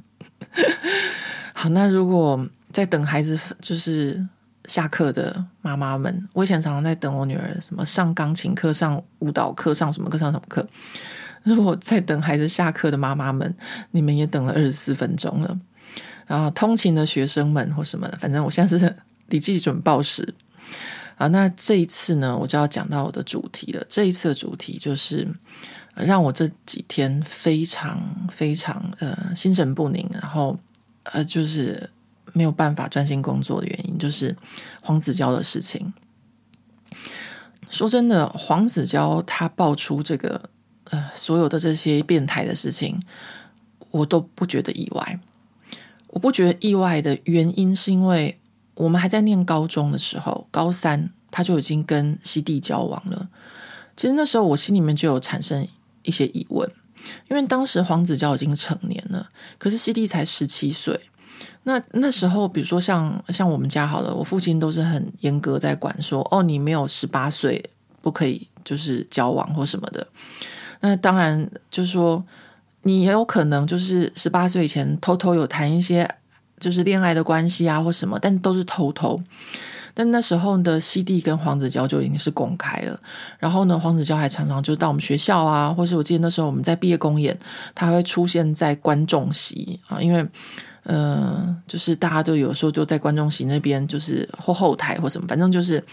[1.55, 4.27] 好，那如果在等孩子就是
[4.65, 10.67] 下课的妈妈们，我以前常常在等我女儿，什么上钢琴课、上舞蹈课、上什么课、上什么课。
[11.55, 13.55] 如果在等孩子下课的妈妈们，
[13.93, 15.59] 你们也等了二十四分钟了。
[16.27, 18.97] 然后通勤的学生们或什么的，反正我现在是
[19.29, 20.35] 笔记准报时
[21.17, 21.27] 啊。
[21.29, 23.85] 那这一次呢，我就要讲到我的主题了。
[23.89, 25.27] 这一次的主题就是
[25.95, 30.59] 让我这几天非常非常呃心神不宁，然后
[31.05, 31.91] 呃就是。
[32.35, 34.37] 没有办法专心工作的原因，就是
[34.83, 35.93] 黄子佼的事情。
[37.71, 40.49] 说真的，黄子佼他爆出这个
[40.91, 43.01] 呃所有的这些变态的事情，
[43.91, 45.19] 我都不觉得意外。
[46.09, 48.39] 我不觉得意外的原因，是因为
[48.75, 53.29] 我们还在念高中的时候，高三他就已经跟西蒂交往了。
[53.97, 55.67] 其实那时候我心里面就有产生
[56.03, 56.71] 一些疑问，
[57.29, 60.99] 因为当时黄子佼已经成年了，可是西蒂才十七岁。
[61.65, 67.63] 那那时候，比如说像像我们家好了，我父亲都是很严格在管说，哦，你没有十八岁
[68.01, 70.07] 不可以就是交往或什么的。
[70.81, 72.25] 那当然就是说，
[72.83, 76.09] 你也有可能就是十八岁以前偷偷有谈一些
[76.61, 79.19] 就是恋爱的关系啊或什么，但都是偷偷。
[79.95, 83.01] 但那时候的西蒂跟黄子佼就已经是公开了。
[83.39, 87.37] 然后呢，黄子佼还常常就到我们学校啊，或是我记得那时候我们在毕业公演，
[87.75, 90.27] 他会出现在观众席啊，因为。
[90.85, 95.85] 呃，就是大家都有时候就在观众席那边，就是或后台或什么，反正就是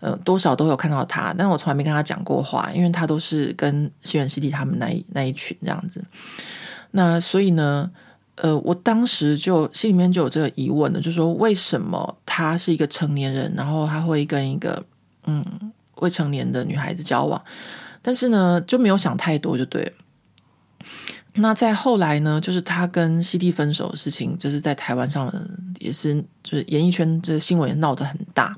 [0.00, 6.04] 呃，多少都有看到他，但我从来没跟他讲过话，因为他都是跟西园西弟他们那一那一群这样子。
[6.90, 7.90] 那所以呢，
[8.36, 14.84] 呃，我当时就心里面就有这个疑问了，就说为什么他是一个成年人，然后他会跟一个
[15.24, 15.44] 嗯
[15.96, 17.42] 未成年的女孩子交往，
[18.02, 19.92] 但是呢就没有想太多，就对。
[21.38, 25.30] 那再后来呢，就是他跟西蒂分手的事情，就是在台湾上
[25.78, 28.56] 也是，就是演艺圈这新闻也闹得很大。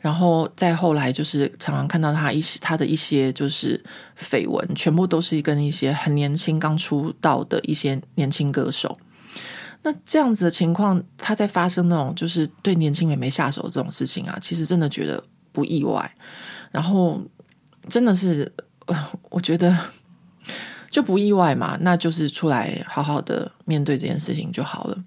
[0.00, 3.82] 然后再后来，就是常常看到他一些他的一些就是
[4.18, 8.98] 绯闻，全部都是跟一些很年轻刚出道的一些年轻歌手。
[9.82, 16.14] 那这样子的情况，他在发生那种就是对年轻美眉下手这种事情啊，其实真的觉得不意外。
[16.70, 17.20] 然后
[17.88, 18.52] 真的是，
[19.28, 19.76] 我觉得。
[20.90, 25.04] 就不意外嘛，那就是出来好好的面对这件事情就好了。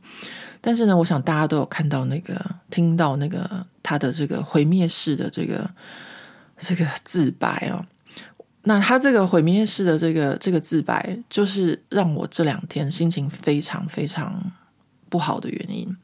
[0.61, 5.69] 但是呢，我想大家都有看到那个、听到那个他的这个毁灭式的这个
[6.57, 7.85] 这个自白哦。
[8.63, 14.51] 那他这个毁灭式的这个这个自白，就是让我这两天心情非常非常
[15.09, 15.95] 不好的原因。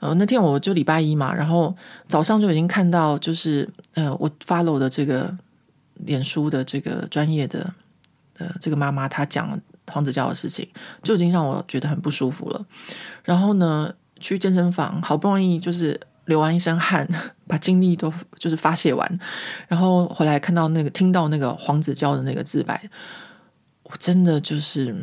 [0.00, 1.76] 呃，那天我就礼拜一嘛，然后
[2.08, 5.32] 早上就已经看到，就是呃，我 follow 的这个
[5.96, 7.72] 脸书的这个专业的。
[8.38, 10.66] 呃，这个妈妈她讲黄子佼的事情，
[11.02, 12.64] 就已经让我觉得很不舒服了。
[13.22, 17.06] 然后呢，去健身房，好不容易就是流完一身汗，
[17.46, 19.20] 把精力都就是发泄完，
[19.68, 22.80] 然后回来看到那个听到那个黄子佼的那个自白，
[23.82, 24.94] 我真的就是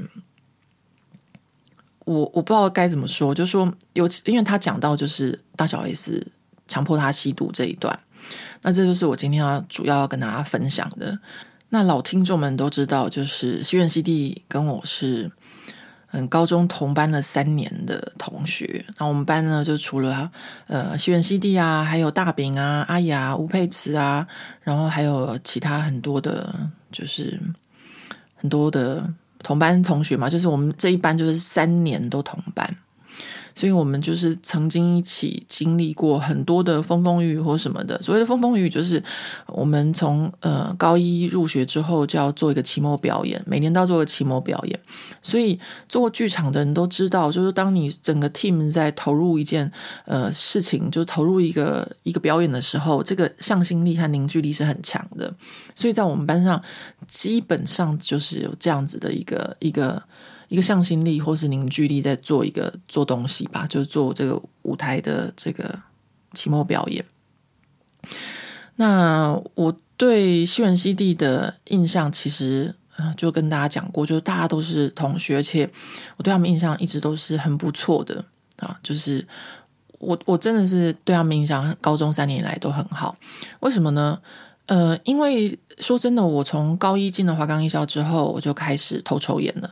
[2.06, 6.26] 我我不知道该怎么说，就说尤其因为他讲到就是大小 S
[6.68, 8.00] 强迫他吸毒这一段，
[8.62, 11.20] 那这就是我今天要主要要跟大家分享的。
[11.72, 15.32] 那老听众们都知道，就是西苑西地跟我是
[16.12, 18.84] 嗯高中同班了三年的同学。
[18.98, 20.32] 那我们班呢，就除了
[20.68, 24.28] 呃西园西地啊，还有大饼啊、阿雅、吴佩慈啊，
[24.62, 26.54] 然后还有其他很多的，
[26.92, 27.40] 就是
[28.36, 29.08] 很多的
[29.44, 30.30] 同班同学嘛。
[30.30, 32.76] 就是我们这一班就是三年都同班。
[33.60, 38.02] 所以我们就是曾经一起经历过很多的风风雨雨或什么的。
[38.02, 39.04] 所谓的风风雨雨，就是
[39.48, 44.80] 我们从呃高一入学之后就要做一个期末表演，每年都要做个期末表演。
[45.22, 49.70] 所以做剧场的人都知道，就是当你整个 team 在投入一件
[50.06, 55.34] 呃事情，就投入一个一个表演的时候，这个向心力和凝聚力是很强的。
[55.76, 56.64] 所以在我们班上，
[57.08, 60.02] 基本上就是有这样子的一个一个。
[60.50, 65.80] 一个向心力或是凝聚力，在做一个做东西吧，就是做这个舞台的这个
[66.34, 67.06] 期末表演。
[68.76, 72.74] 那我对西园西地的印象，其实
[73.16, 75.70] 就跟大家讲过，就是大家都是同学，而且
[76.18, 78.24] 我对他们印象一直都是很不错的
[78.58, 78.80] 啊。
[78.82, 79.26] 就是
[80.00, 83.16] 我我真的是对他们印象，高中三年以来都很好。
[83.60, 84.20] 为什么呢？
[84.66, 89.72] 呃，因为说真的，我从高一进了华冈艺校之后，我就开始偷抽烟了。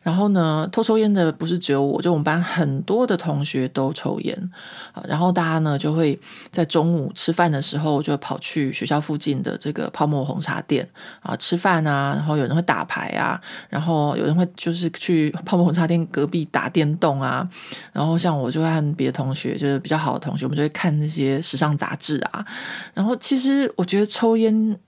[0.00, 4.50] 然后呢，偷抽烟的不是只有我，就我们班很多的同学都抽烟
[4.92, 5.02] 啊。
[5.06, 6.18] 然后大家呢就会
[6.50, 10.88] 在中午吃饭的时候，就跑去学校附近的这个泡沫红茶店
[11.20, 12.14] 啊吃饭啊。
[12.14, 17.46] 然后有人会打牌啊，然后有人会就是去泡沫红茶店隔壁打电动啊。
[17.92, 22.46] 然后像我就会和别的同学，就是比较好的同学，我们就会看那些时尚杂志啊。
[22.94, 24.78] 然后其实我觉得抽烟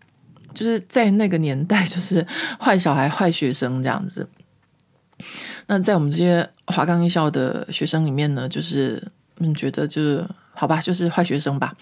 [0.55, 2.27] 就是在那个年代，就是
[2.59, 4.29] 坏小孩、坏学生这样子。
[5.67, 9.03] 那在我们这些华冈艺校的学生里面呢，就是
[9.39, 11.73] 嗯，觉得就是好吧，就是坏学生吧。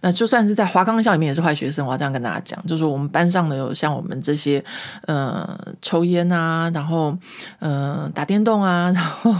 [0.00, 4.62] 那就算是在华冈艺校里面也是坏学生，我要这样跟大家讲，就是我们班上呢有像我们这些
[5.06, 7.16] 呃抽烟啊，然后
[7.58, 9.32] 呃打电动啊，然后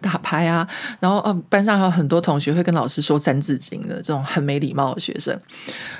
[0.00, 0.66] 打牌啊，
[1.00, 5.38] 然后呃班上还有很多同学会跟老师说三字经的这种很没礼貌的学生，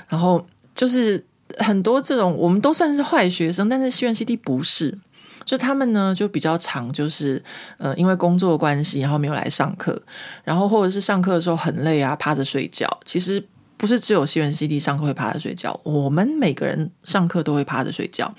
[0.08, 0.42] 然后
[0.74, 1.22] 就是
[1.58, 4.98] 很多这种我们都算是坏学生，但是西园西地不是。
[5.44, 7.40] 就他们呢，就比较常，就是
[7.78, 9.96] 呃，因为工作关系，然后没有来上课，
[10.42, 12.84] 然后或者是上课的时候很累啊，趴着睡觉。
[13.04, 13.40] 其实
[13.76, 18.34] 不是只有西园西地上课会趴着睡觉，我们每个人上课都会趴着睡觉。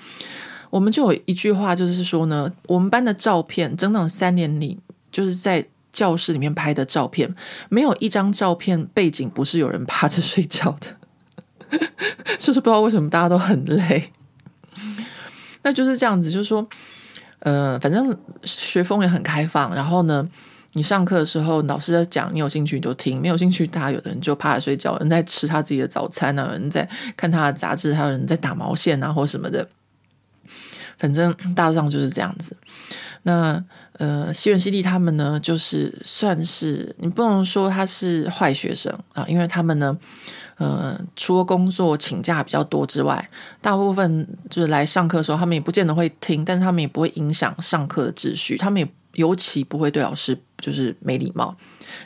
[0.68, 4.78] 我们就有一句话，就是说呢，我们班的照片，整整三年里，
[5.10, 7.34] 就是在教室里面拍的照片，
[7.70, 10.88] 没有一张照片背景不是有人趴着睡觉的，
[12.38, 14.12] 就是不知道为什么大家都很累。
[15.62, 16.66] 那就是这样子，就是说。
[17.40, 19.72] 呃，反正学风也很开放。
[19.72, 20.28] 然后呢，
[20.72, 29.68] 你上课的时候，老师在讲，你有兴趣你就听；没有兴趣，大家有的人就趴着睡觉，有人在吃他自己的早餐啊，有人在看他的杂志，还有人在打毛线啊，或什么的。
[30.98, 32.56] 反正大致上就是这样子。
[33.22, 39.96] 那呃，西园西地他们呢，就是算是你不能说他是坏学生啊，因为他们呢。
[40.58, 43.30] 呃，除了工作请假比较多之外，
[43.62, 51.56] 大部分就是来上课的时候，他们也不见得会听，但是他们也不会影响上课的秩序，他们也尤其不会对老师就是没礼貌，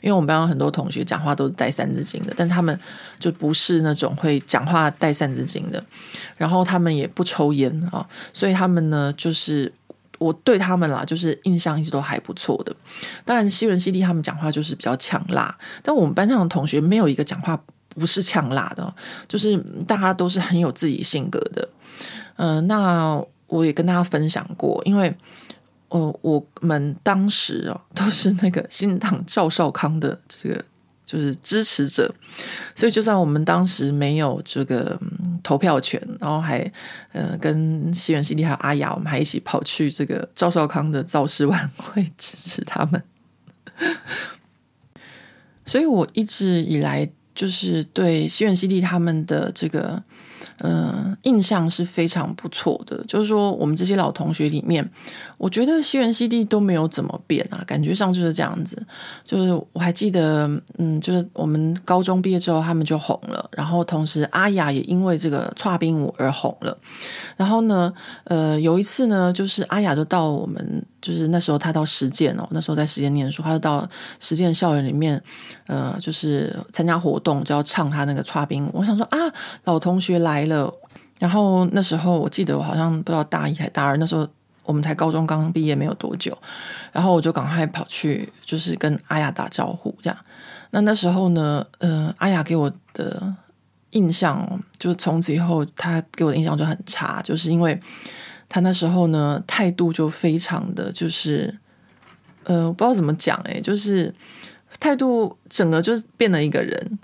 [0.02, 2.78] 因为我们班有很多同学讲话都是带三字经的，但他们
[3.18, 5.82] 就不是那种会讲话带三字经的，
[6.36, 9.72] 然后他们也不抽烟啊，所以他们呢，就是
[10.18, 12.76] 我对他们啦，就是印象一直都还不错的。
[13.24, 17.58] 当然，西文西地他们讲话就是比较呛辣，但我们班上的同学没有一个讲话。
[17.94, 18.94] 不是呛辣的，
[19.28, 21.68] 就是大家都是很有自己性格的。
[22.36, 25.14] 嗯、呃，那我也跟大家分享过，因为
[25.88, 30.64] 呃，我们当时哦都是那个新党赵少康的这个
[31.04, 32.12] 就是支持者，
[32.74, 34.98] 所以就算我们当时没有这个
[35.42, 36.60] 投票权，然后还
[37.12, 43.02] 呃跟西园西地还有阿雅，我们还一起跑去这个赵少康的造势晚会支持他们。
[45.66, 47.08] 所以我一直以来。
[47.34, 50.02] 就是对西苑西地他们的这个，
[50.58, 53.02] 嗯、呃，印象是非常不错的。
[53.04, 54.88] 就是说，我们这些老同学里面，
[55.42, 58.80] 我觉得西园西地都没有怎么变啊，感觉上就是这样子。
[59.24, 63.50] 就是我还记得，嗯，就是我们高中毕业之后，他们就红了。
[63.50, 66.78] 然后同时，阿雅也因为这个剉冰舞而红了。
[67.36, 70.86] 然后呢，呃，有一次呢，就是阿雅就到我们。
[71.02, 73.84] 就是那时候她到实践哦，那时候在实践念书，她就到
[74.20, 75.20] 实践校园里面，
[75.66, 78.70] 呃，就是参加活动就要唱她那个剉冰舞。
[78.74, 79.18] 我想说啊，
[79.64, 80.72] 老同学来了。
[81.18, 84.24] 然后那时候我记得我好像不知道大一还大二，那时候
[84.72, 86.36] 我们才高中刚毕业没有多久。
[86.90, 90.18] 然后我就赶快跑去，就是跟阿雅打招呼这样。
[90.70, 93.34] 那那时候呢，呃，阿雅给我的
[93.90, 97.78] 印象就从此以后，她给我的印象就很差，就是因为。
[98.54, 101.58] 她那时候呢，态度就非常的就是，
[102.44, 104.14] 呃，我不知道怎么讲，诶，就是
[104.78, 106.98] 态度整个就是变了一个人，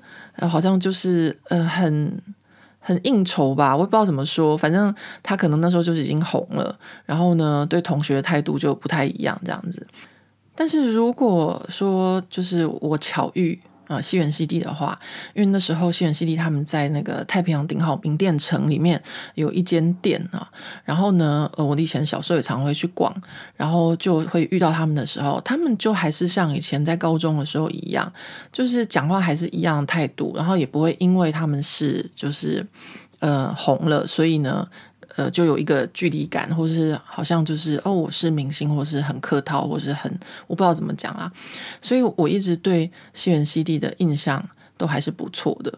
[0.46, 2.20] 好像就是呃很
[2.88, 6.74] 很应酬吧，我也不知道怎么说，反正他可能那时候就是已经红了，
[7.04, 9.86] 然后呢，对同学的态度就不太一样这样子。
[10.54, 13.60] 但是如果说就是我巧遇。
[13.88, 14.96] 啊，西园西地的话，
[15.34, 19.02] 因为那时候西园西地他们在那个太平洋顶好名店城里面
[19.34, 20.48] 有一间店啊，
[20.84, 23.12] 然后呢，呃，我以前小时候也常会去逛，
[23.56, 28.12] 然后就会遇到他们的时候，他们就还是像以前在高中的时候一样，
[28.52, 32.64] 就是讲话还是一样的态度，然后也不会因为他们是就是
[33.20, 34.68] 呃红了，所以呢。
[35.18, 40.08] 呃，就有一个距离感，或是好像就是哦，我是明星，或是很客套，或是很
[40.46, 41.30] 我不知道怎么讲啦。
[41.82, 44.40] 所以我一直对西园西地的印象
[44.76, 45.76] 都还是不错的。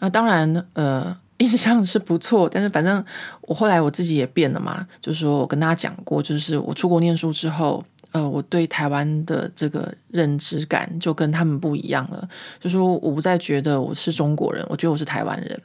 [0.00, 3.02] 那当然，呃，印象是不错，但是反正
[3.40, 4.86] 我后来我自己也变了嘛。
[5.00, 7.82] 就是说我跟大家讲过，就是我出国念书之后，
[8.14, 12.28] 呃，我对台湾的这个认知感就跟他们不一样了。
[12.60, 15.60] 就说我不再觉得我是中国人，我觉得我是台湾人。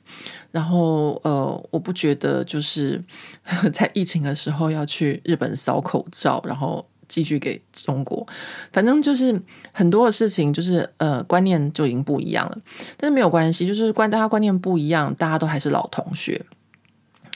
[0.51, 2.99] 然后呃，我不觉得就是
[3.71, 8.25] 在疫情的时候要去日本扫口罩，然后继续给中国。
[8.73, 9.39] 反正就是
[9.71, 12.57] 很多的事情，就是呃观念就已经不一样了。
[12.97, 16.43] 但是没有关系，就是观大家观念不一样，大家都还是老同学。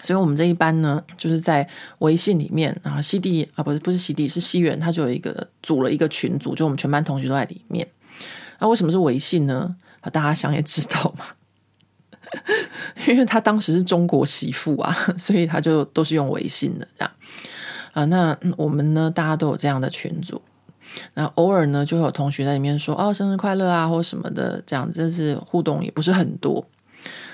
[0.03, 1.65] 所以，我们这一班呢，就是在
[1.99, 7.87] 微信里面啊，西弟啊，不是不是西弟，是西元，他就有一个组了一个群组，就我们全班同学都在里面。
[8.59, 9.73] 那、为什么是微信呢？
[10.01, 11.25] 啊，大家想也知道嘛，
[13.07, 17.11] 因为他当时是中国媳妇啊，所以他就都是用微信的这样
[17.93, 18.03] 啊。
[18.05, 20.41] 那我们呢，大家都有这样的群组，
[21.13, 26.67] 那偶尔呢，就会有同学在里面说哦，生日快乐啊，或什么的，这样真是互动也不是很多。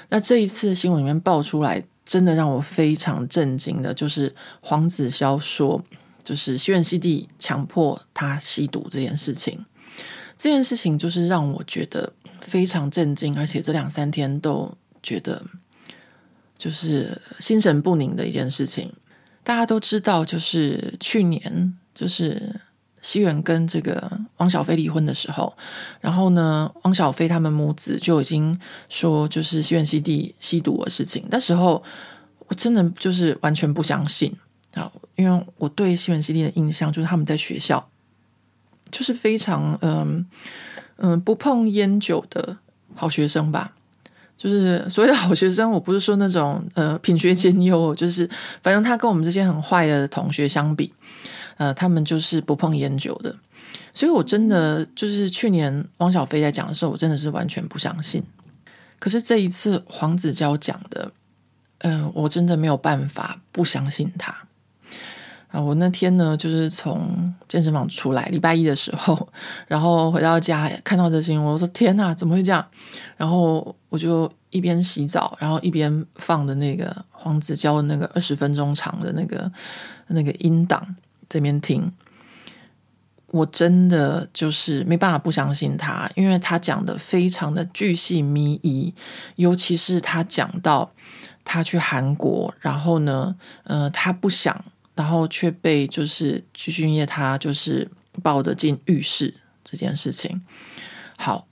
[0.10, 1.84] 那这一次新闻里面爆出来。
[2.10, 5.80] 真的让我非常震惊的，就是黄子佼说，
[6.24, 9.64] 就是西元西弟强迫他吸毒这件事情。
[10.36, 15.40] 这件事情就是让我觉得非常震惊，而且这两三天都觉得
[16.58, 18.92] 就是心神不宁的一件事情。
[19.44, 22.60] 大家都知道，就是去年就是。
[23.02, 25.56] 西元跟这个汪小菲离婚的时候，
[26.02, 31.26] 然后呢，汪小菲他们母子就已经说，就是西元西弟吸毒的事情。
[31.30, 31.84] 那时候
[32.48, 34.36] 我真的就是完全不相信
[34.74, 37.90] 啊，因为我对西元西弟的印象就是他们在学校
[38.92, 40.26] 就是非常嗯
[40.98, 42.58] 嗯不碰烟酒的
[42.96, 43.74] 好学生吧。
[44.38, 48.26] 就是所谓的好学生，我不是说那种呃品学兼优，就是
[48.64, 50.94] 反正他跟我们这些很坏的同学相比。
[51.60, 53.36] 呃，他们就是不碰烟酒的，
[53.94, 58.24] 所以我真的就是去年汪小菲在讲的时候，我真的是完全不相信。
[58.98, 61.12] 可是这一次黄子佼讲的，
[61.80, 64.34] 嗯、呃，我真的没有办法不相信他。
[65.50, 69.28] 啊，我那天呢，就是从健身房出来，礼拜一的时候，
[69.68, 72.66] 然后回到家看到这新闻，我说天哪，怎么会这样？
[73.18, 79.52] 然后我就一边洗澡，然后一边放的那个黄子佼的那个二十分钟长的那个
[80.08, 80.96] 那个音档。
[81.30, 81.94] 这边听，
[83.28, 88.94] 我真的就是没办法不相信他，因为他讲的非常的巨细靡遗，
[89.36, 90.92] 尤其是他讲到
[91.46, 94.66] 他去韩国，然后呢，呃，他不想，
[94.96, 97.88] 然后却被就是具俊曄他就是
[98.24, 100.42] 抱得进浴室这件事情。
[101.18, 101.48] 好，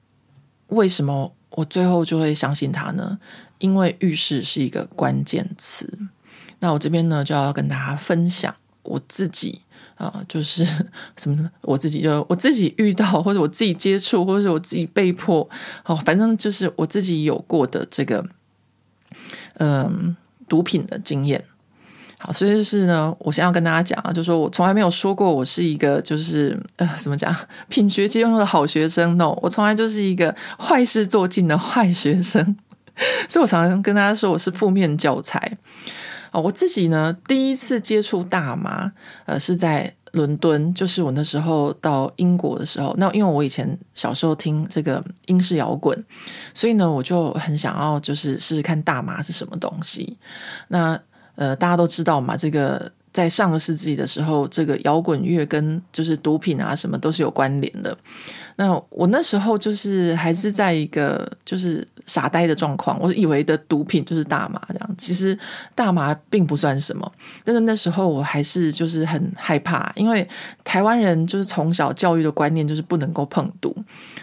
[0.68, 3.20] 为什么我最后就会相信他呢？
[3.60, 6.00] 因为浴室是一个关键词。
[6.60, 8.56] 那我这边呢就要跟大家分享
[8.88, 9.62] 我自己。
[9.98, 10.64] 啊、就是
[11.18, 11.50] 什么呢？
[11.64, 15.50] 我自己就我自己遇到，或者我自己接触，或者我自己被迫，
[15.86, 18.24] 哦，反正就是我自己有过的这个，
[19.56, 20.16] 嗯、
[20.48, 21.44] 毒品的经验。
[22.20, 27.36] 好，所以就是呢，我先要跟大家讲啊，就说我从来没有说过我是一个就是呃，怎么讲，
[27.68, 32.56] 品学兼优的好学生，no，我从来就是一个坏事做尽的坏学生。
[33.28, 35.58] 所以我常常跟大家说，我是负面教材。
[36.42, 38.92] 我自己呢，第一次接触大麻，
[39.26, 42.94] 呃，是在伦敦，就是我那时候到英国的时候。
[42.98, 46.06] 那因为我以前小时候听这个英式摇滚，
[46.54, 50.18] 所以呢，我就很想要就是试试看大麻是什么东西。
[50.70, 51.00] 那
[51.36, 57.96] 呃，大家都知道嘛，这个在上个世纪的时候，这个摇滚乐跟就是毒品啊什么都是有关联的。
[58.56, 61.88] 那我那时候就是还是在一个就是。
[62.08, 65.38] 傻呆的状况，我以为的毒品就是大麻这样，其实
[65.76, 67.10] 大麻并不算什么。
[67.44, 70.28] 但是那时候我还是就是很害怕，因为
[70.64, 73.76] 台湾人就是从小教育的观念就是不能够碰毒。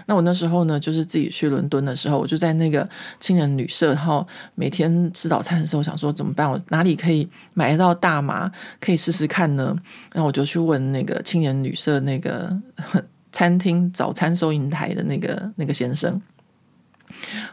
[0.07, 2.89] 那我那时候呢，就是自己去伦敦的时候，我就在那个
[3.21, 6.51] 青年旅社，然后每天吃早餐的时候想说怎么办？
[6.51, 9.77] 我哪里可以买得到大麻，可以试试看呢？
[10.13, 12.55] 然后我就去问那个青年旅社那个
[13.31, 16.21] 餐厅早餐收银台的那个那个先生。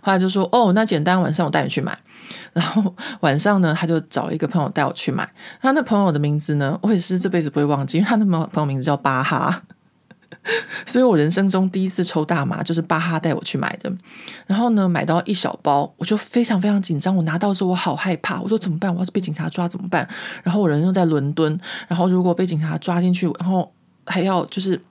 [0.01, 1.97] 后来就说哦，那简单，晚上我带你去买。
[2.53, 5.29] 然后晚上呢，他就找一个朋友带我去买。
[5.61, 9.63] 他那朋友的名字呢，我也是这辈子不会忘记，因为他那朋友名字叫巴哈。
[10.87, 13.91] 所以我人生中第一次抽大麻就是巴哈带我去买的。
[14.47, 17.15] 然后呢，买到一小包，我就非常非常紧张。
[17.15, 18.39] 我拿到的时候，我好害怕。
[18.41, 18.93] 我说怎么办？
[18.93, 20.07] 我要是被警察抓怎么办？
[20.43, 23.71] 然后我人又在伦敦，然后如果被警察抓进去，然后
[24.05, 24.81] 还要就是。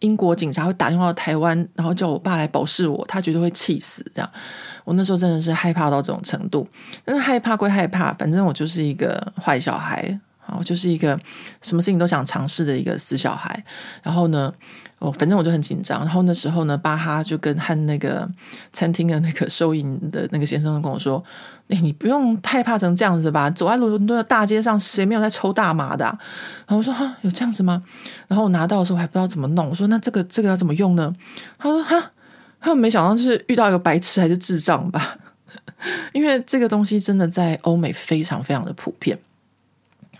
[0.00, 4.04] 英国警察会打电话到台湾，然后叫我爸来保释我，他绝对会气死。
[4.14, 4.30] 这样，
[4.84, 6.66] 我那时候真的是害怕到这种程度。
[7.04, 10.18] 但是害怕归害怕，反正我就是一个坏小孩。
[10.56, 11.18] 我就是一个
[11.60, 13.64] 什么事情都想尝试的一个死小孩。
[14.00, 14.52] 然后呢，
[14.98, 16.00] 哦反正我就很紧张。
[16.00, 18.28] 然后那时候呢，巴哈就跟和那个
[18.72, 21.22] 餐厅的那个收银的那个先生跟我说
[21.68, 23.50] ：“哎，你不用害怕成这样子吧？
[23.50, 26.04] 走在伦敦的大街上，谁没有在抽大麻的？”
[26.66, 27.82] 然后我说：“哈，有这样子吗？”
[28.28, 29.68] 然后我拿到的时候还不知道怎么弄。
[29.68, 31.12] 我说：“那这个这个要怎么用呢？”
[31.58, 32.12] 他说：“哈。”
[32.58, 35.18] 他们没想到就是遇到一个白痴还是智障吧，
[36.12, 39.16] 因为这个东西真的在欧美非常非常的普遍。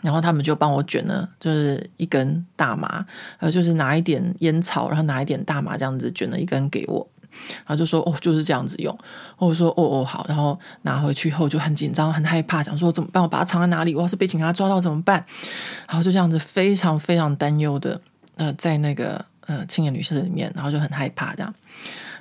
[0.01, 3.05] 然后他们就帮我卷了，就是一根大麻，
[3.38, 8.97] 呃，就是拿一点烟草，然后拿一点大麻这样子卷了一根给我，然后就说哦，就是这样子用。
[9.38, 13.22] 我说哦哦好，然后拿回去后就很紧张很害怕，想说怎么办？
[13.22, 13.94] 我把它藏在哪里？
[13.94, 15.24] 我要是被警察抓到怎么办？
[15.88, 18.01] 然后就这样子非常非常担忧的，
[18.36, 21.55] 呃，在那个呃青年旅社里面，然后就很害怕这样。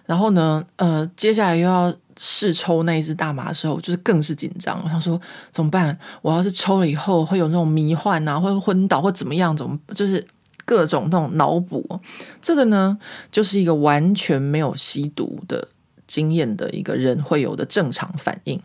[0.05, 4.79] 然后呢，呃，接下来又要试抽那一支大麻的时候，就是更是紧张。
[4.83, 5.19] 我想说
[5.51, 5.97] 怎么办？
[6.21, 9.55] 我要是抽了以后会有那种迷幻啊，或者昏倒或怎么样？
[9.55, 10.25] 怎么就是
[10.63, 11.99] 各种那种脑补？
[12.41, 12.97] 这个呢，
[13.31, 15.67] 就是一个完全没有吸毒的
[16.07, 18.59] 经验的一个人会有的正常反应。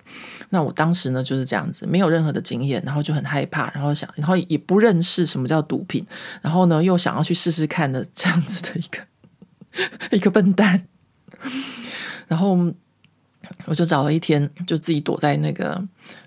[0.51, 6.07] 那我当时呢就是这样子，没有任何的经验，然后就很害怕，然后想，然后也不认识什么叫毒品，
[6.43, 8.99] 然后呢又想要去试试看的这样子的一个
[10.17, 10.87] 一个笨蛋。
[12.29, 12.57] 然后
[13.67, 15.83] 我就找了一天，就自己躲在那个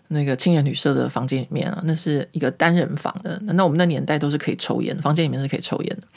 [0.10, 3.40] 那个青年旅社的房间里面啊，那是一个单人房的。
[3.46, 6.08] 那我们那年代都是可以抽烟，房间里面是可以抽烟的。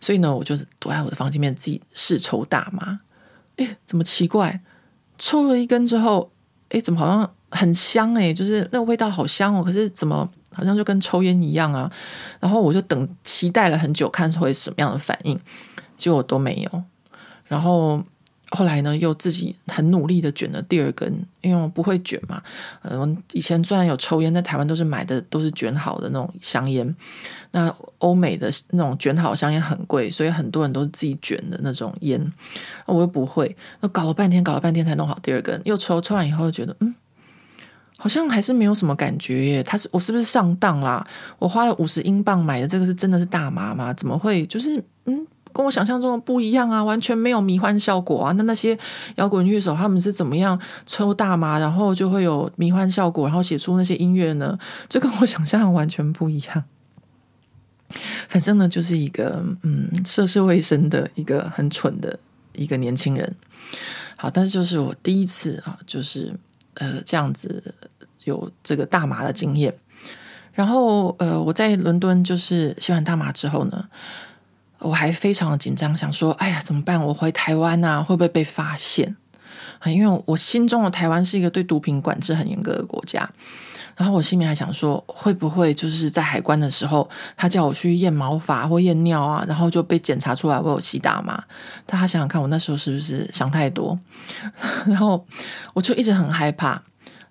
[0.00, 3.00] 所以呢，我就是躲在我的房间里面自己试抽大麻。
[3.56, 4.60] 诶，怎么奇怪？
[5.18, 6.30] 抽了一根之后，
[6.70, 8.14] 诶，怎么好像很香？
[8.14, 9.62] 诶，就是那个味道好香哦。
[9.62, 11.90] 可是怎么好像就跟抽烟一样啊？
[12.40, 15.38] 然后我就等，期待了很久，看会什么样的反应，
[15.98, 16.82] 结果都没有。
[17.46, 18.02] 然后。
[18.56, 22.42] 后来呢，又自己很努力的卷了第二根，因为我不会卷嘛。
[22.82, 26.96] 嗯，以前虽然有抽烟，在台湾都是买的都是卷好的那种香烟。
[27.52, 32.20] 那欧美的那种卷好香烟很贵，所以很多人都是自己卷的那种烟。
[32.86, 35.60] 我又不会，那搞了半天，搞了半天才弄好第二根。
[35.64, 36.94] 又抽，抽完以后觉得，嗯，
[37.96, 39.62] 好像还是没有什么感觉耶。
[39.62, 41.06] 他是我是不是上当啦？
[41.38, 43.92] 我花了五十英镑买的这个是真的是大麻吗？
[43.94, 45.26] 怎么会就是嗯？
[45.56, 48.32] 跟我想象中的不一样啊，完全没有迷幻效果啊！
[48.32, 48.78] 那那些
[49.14, 54.58] 摇滚乐手他们是怎么样抽大麻，然后就会有迷幻效果，然后写出那些音乐呢？
[54.86, 56.64] 这跟我想象完全不一样。
[58.28, 62.18] 反正呢，就是一个嗯，涉世未深的一个很蠢的
[62.52, 63.34] 一个年轻人。
[64.16, 66.30] 好，但是就是我第一次啊，就是
[66.74, 67.74] 呃这样子
[68.24, 69.74] 有这个大麻的经验。
[70.52, 73.88] 然后呃，我在伦敦就是吸完大麻之后呢。
[74.78, 77.00] 我还非常的紧张，想说：“哎呀，怎么办？
[77.00, 79.16] 我回台湾啊，会不会被发现？”
[79.84, 83.28] 因为我心中的台湾是一个对毒品管制很严格的国家。
[83.96, 91.42] 然后我心里还想说：“会不会就是在海关的时候，他叫我去验毛发或验尿啊，然后就被检查出来我有吸大麻？”
[91.86, 93.98] 大家想想看，我那时候是不是想太多？
[94.86, 95.24] 然后
[95.72, 96.82] 我就一直很害怕。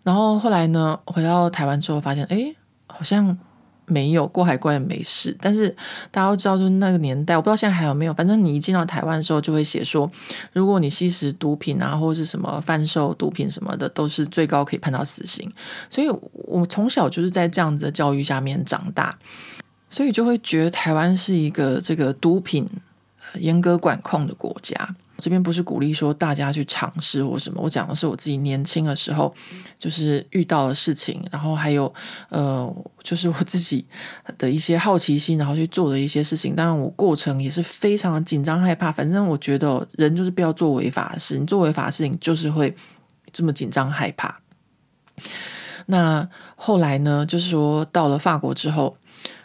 [0.04, 2.56] 然后后来呢，回到台湾之后，发现哎，
[2.88, 3.38] 好像。
[3.86, 5.70] 没有过海关也没事，但是
[6.12, 8.14] 大家都知道，就是那个年代，我不知道现在还有没有。
[8.14, 10.10] 反正你一进到台湾的时候，就会写说，
[10.54, 15.52] 如果你吸食毒品啊，或者是什么贩售毒品什么的，都是最高可以判到死刑。
[15.90, 19.18] 所以我从小就是在这样子的教育下面长大，
[19.90, 22.68] 所以就会觉得台湾是一个这个毒品
[23.36, 24.96] 严格管控的国家。
[25.18, 29.34] 这边不是鼓励说大家去尝试或什么，我讲的是我自己年轻的时候，
[29.80, 31.92] 就是遇到的事情，然后还有
[32.30, 33.86] 呃，就是我自己
[34.38, 36.54] 的一些好奇心，然后去做的一些事情。
[36.54, 38.92] 当然，我过程也是非常的紧张害怕。
[38.92, 42.76] 反正我觉得人就是不要做违法的事，你做违法事情就是会
[43.32, 44.40] 这么紧张害怕。
[45.86, 48.98] 那后来呢，就是说到了法国之后，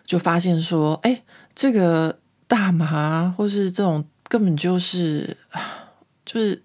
[0.04, 1.22] 就发现说，哎，
[1.54, 2.18] 这个
[2.48, 4.04] 大麻或是这种。
[4.30, 5.36] 根本就是，
[6.24, 6.62] 就是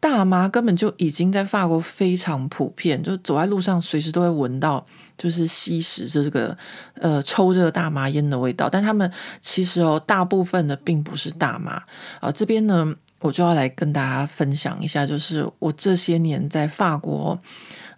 [0.00, 4.84] 大麻根本就已经在法国非常普遍，就走在路上随时都会闻到，
[5.16, 6.58] 就是吸食这个
[6.94, 8.68] 呃抽这个大麻烟的味道。
[8.68, 9.08] 但他们
[9.40, 11.80] 其实哦，大部分的并不是大麻
[12.20, 12.32] 啊。
[12.32, 17.40] 这边呢，我就要来跟大家分享一下，就是我这些年在法国，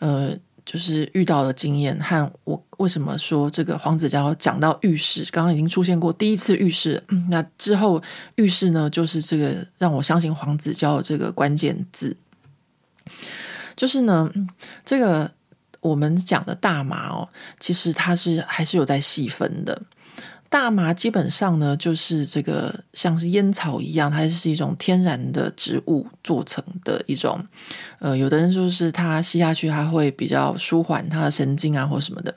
[0.01, 0.37] 呃。
[0.69, 8.03] 就是遇到的经验和我为什么说这个黄子佼讲到浴室，刚刚已经出现过第一次浴室，那之后
[8.35, 12.15] 浴室呢，就是这个让我相信黄子佼这个关键字，
[13.75, 14.31] 就是呢，
[14.85, 15.33] 这个
[15.81, 17.27] 我们讲的大麻哦，
[17.59, 19.81] 其实它是还是有在细分的。
[20.51, 27.39] 大麻基本上呢，就是这个像是烟草一样，它是一种天然的植物做成的一种。
[27.99, 32.35] 呃，有的人就是它吸下去，它会比较舒缓他的神经啊，或什么的。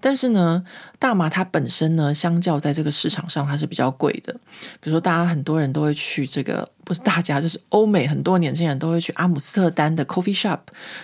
[0.00, 0.62] 但是呢，
[0.98, 4.32] 大麻它本身呢，相较在这个市场上，它是比较贵的。
[4.80, 10.60] 比如说，大家很多人都会去这个，不是大家，就是欧美很多年轻人都会去阿姆斯特丹的 coffee shop，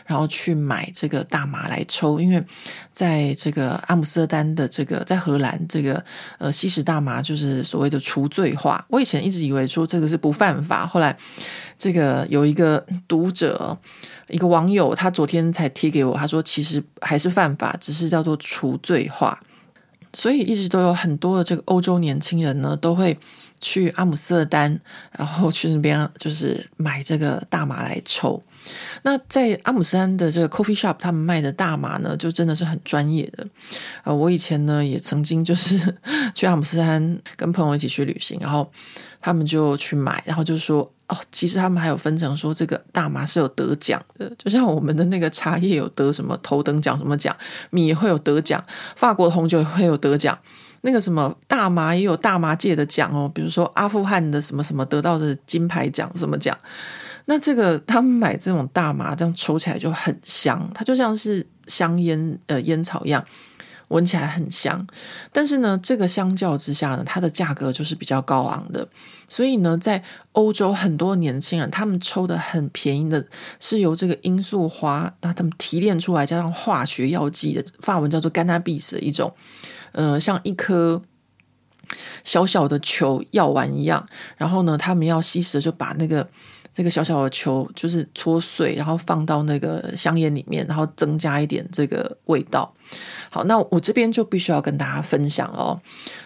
[0.07, 2.21] 然后去买这个大麻来抽。
[2.21, 2.45] 因为
[2.93, 6.05] 在这个阿姆斯特丹的这个，在荷兰这个
[6.39, 8.85] 呃吸食大麻就是所谓的除罪化。
[8.89, 11.17] 我以前一直以为说这个是不犯法，后来
[11.77, 13.77] 这个有一个读者。
[14.29, 19.39] 一个网友，他昨天才贴给我，他说其实还是犯法，只是叫做除罪化。
[20.13, 23.19] 所以一直都有很多的这个欧洲年轻人呢，都会
[23.61, 24.79] 去阿姆斯特丹，
[25.11, 28.41] 然后去那边就是买这个大麻来抽。
[29.03, 33.45] 那在阿姆斯特丹的这个 coffee shop，他们卖的大麻呢，就真的是很专业的。
[34.05, 35.79] 呃，我以前呢也曾经就是
[36.33, 38.71] 去阿姆斯特丹跟朋友一起去旅行，然后
[39.21, 40.89] 他们就去买，然后就说。
[41.07, 47.37] 哦，其实他们还有分成说，这个大麻是有得奖的，就像我们的那个茶叶有得什么头等奖什么奖，
[47.69, 48.65] 米也会有得奖，
[48.97, 50.39] 法国的红酒也会有得奖，
[50.81, 56.57] 那个什么大麻也有大麻界的奖哦，比如说阿富汗的什么什么得到的金牌奖什么奖，
[57.27, 63.23] 那这个他们买这种大麻，这样抽起来就很香，它就像是香烟呃烟草一样。
[63.95, 64.85] 闻起来很香，
[65.31, 68.87] 但是呢，这个相较之下呢，它的价格就是比较高昂的。
[69.29, 73.25] 所以呢，在欧洲很多年轻人，他们抽的很便宜的，
[73.61, 79.33] 是由这个罂粟花，那他们提炼出来加上化学药剂的，法文叫做 cannabis 的一种，
[79.93, 81.01] 呃，像一颗
[82.25, 84.05] 小小的球药丸一样。
[84.37, 86.29] 然后呢，他们要吸食，就把那个。
[86.77, 92.75] 这个小小的球就是搓碎，然后放到那个香烟里面，然后增加一点这个味道。
[93.31, 95.81] 好，那我这边就必须要跟大家分享哦，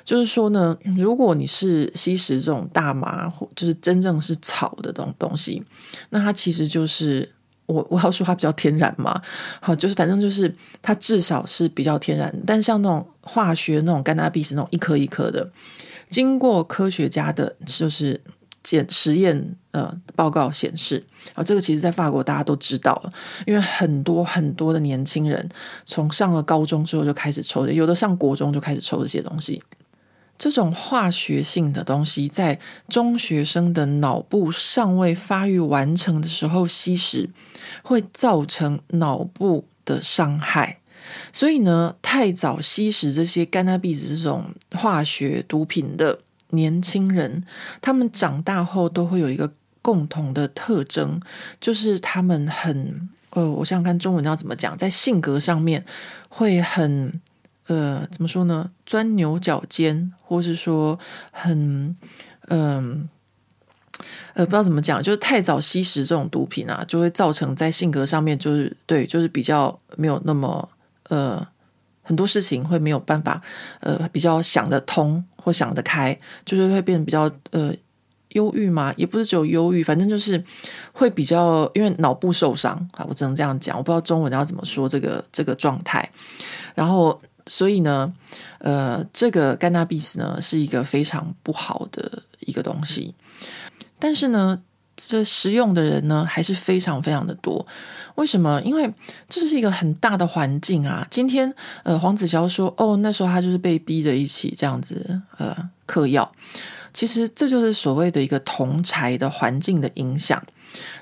[0.04, 5.62] 就是说呢，如果你是吸食这种大麻，或就是真正是草的这种东西，
[6.10, 7.30] 那它其实就是
[7.66, 9.20] 我我要说它比较天然嘛。
[9.60, 12.34] 好，就是反正就是它至少是比较天然。
[12.46, 15.50] 但像那种化学那种甘纳比是那种一颗一颗的，
[16.10, 18.20] 经过科学家的，就是。
[18.60, 21.04] 检实验呃报告显示
[21.34, 23.12] 啊，这个其实在法国大家都知道了，
[23.46, 25.48] 因为很多很多的年轻人
[25.84, 29.62] 从上了高中之后就开始抽的，有的上国中就开始抽这些东西。
[30.36, 32.58] 这种化学性的东西在
[32.88, 37.28] 中学生的脑部尚未发育完成的时候吸食，
[37.82, 40.78] 会造成脑部的伤害。
[41.32, 46.20] 所以呢，太早吸食这些甘纳比子这种化学毒品的。
[46.50, 47.44] 年轻人，
[47.82, 49.52] 他们长大后都会有一个
[49.88, 51.18] 共同的特征，
[51.58, 55.82] 就是他们很呃，我想想看中文要怎么讲，在性格上面
[56.28, 57.18] 会很
[57.68, 58.70] 呃，怎么说呢？
[58.84, 60.98] 钻牛角尖，或是说
[61.30, 61.96] 很
[62.48, 63.08] 嗯
[64.34, 70.68] 呃，呃，不知道怎么讲，就是太早吸食这种毒品啊，就会造成在性格上面就是对，就是比较没有那么
[71.08, 71.48] 呃。
[72.02, 73.42] 很多事情会没有办法，
[73.80, 77.70] 呃，比较想得通或想得开，就是会变得比较呃
[78.30, 80.42] 忧郁嘛，也不是只有忧郁，反正就是
[80.92, 86.08] 会比较因为脑部受伤啊，我只能这样讲，我不知道中文要怎么说这个这个状态。
[86.74, 88.12] 然后，所以呢，
[88.58, 93.14] 呃，这个甘纳比斯呢是一个非常不好的一个东西，
[93.98, 94.62] 但是呢。
[95.00, 97.64] 这食用的人呢，还是非常非常的多。
[98.16, 98.60] 为什么？
[98.62, 98.92] 因为
[99.28, 101.06] 这是一个很大的环境啊。
[101.08, 101.54] 今天，
[101.84, 105.56] 呃，黄子佼说，哦，那时候他就是被逼着一起这样子，呃，
[105.86, 106.28] 嗑药。
[106.98, 110.42] 其实这就是所谓的一个同侪的环境的影响。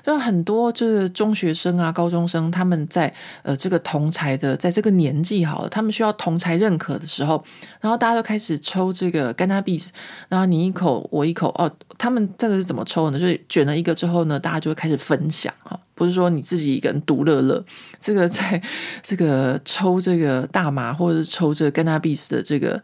[0.03, 3.13] 就很多就是中学生啊、高中生，他们在
[3.43, 7.43] 呃这个同才的，在这个年纪好了，他们需要同才认可的时候，
[7.81, 9.89] 然后大家都开始抽这个 cannabis，
[10.29, 13.19] 然后你一口我一口哦，他们这个是怎么抽呢？
[13.19, 17.63] 就是卷了一个之后呢，大家就会开始分享哈，不是说你自己一个人独乐乐。
[17.99, 18.61] 这个在
[19.03, 22.81] 这个抽这个大麻或者是抽这个 cannabis 的这个，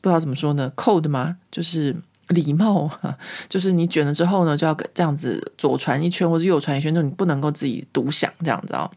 [0.00, 1.38] 不知道怎么说呢，code 吗？
[1.50, 1.96] 就是。
[2.32, 3.16] 礼貌啊，
[3.48, 8.90] 就是你卷了之后呢，就要这样子左传一圈或者右传一圈，就你不能够自己独享这样子啊。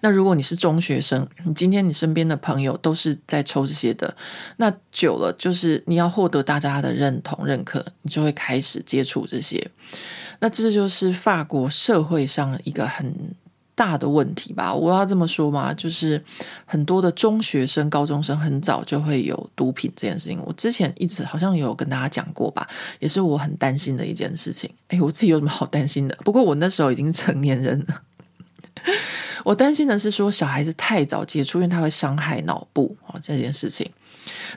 [0.00, 4.14] 那如果你是中学生，你今天你身边的朋友都是在抽这些的，
[4.58, 9.70] 那久了就是你要获得大家的认同认可，你就会开始接触这些。
[10.40, 13.34] 那这就是法国社会上一个很
[13.74, 16.22] 大的问题吧，我要这么说嘛，就是
[16.64, 20.40] 很多的中学生、高中生很早就会有毒品这件事情。
[20.44, 22.68] 我之前一直好像有跟大家讲过吧，
[23.00, 24.70] 也是我很担心的一件事情。
[24.88, 26.16] 哎，我自己有什么好担心的？
[26.24, 28.02] 不过我那时候已经成年人了。
[29.44, 33.90] 我担心的是说小孩子太早接触，因为他会伤害脑部啊这件事情。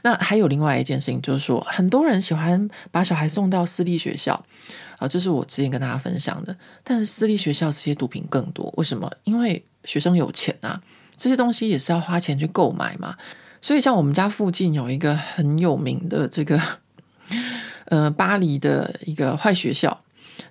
[0.03, 4.45] 那还有另外一件事情，就是说很多人喜欢把小孩送到私立学校
[4.97, 6.55] 啊，这是我之前跟大家分享的。
[6.83, 9.11] 但是私立学校这些毒品更多，为什么？
[9.23, 10.81] 因为学生有钱啊，
[11.15, 13.15] 这些东西也是要花钱去购买嘛。
[13.61, 16.61] 所以像我们家附近有一个很有名的这个
[17.85, 20.03] 呃巴黎的一个坏学校，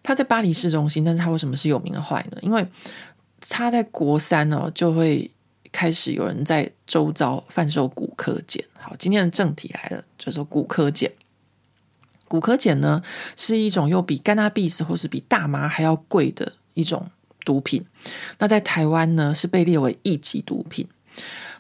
[0.03, 2.39] 它在巴黎市中心，但是它为什么是有名的坏呢？
[2.41, 2.67] 因为
[3.49, 5.31] 它在国三呢就会。
[5.73, 8.65] 开始有人在周遭贩售古柯碱。
[8.79, 11.11] 好，今天的正题来了，就是说古柯碱。
[12.29, 13.03] 古柯碱呢
[13.37, 17.09] 是一种又比甘纳比斯或是比大麻还要贵的一种
[17.45, 17.85] 毒品。
[18.39, 20.87] 那在台湾呢是被列为一级毒品。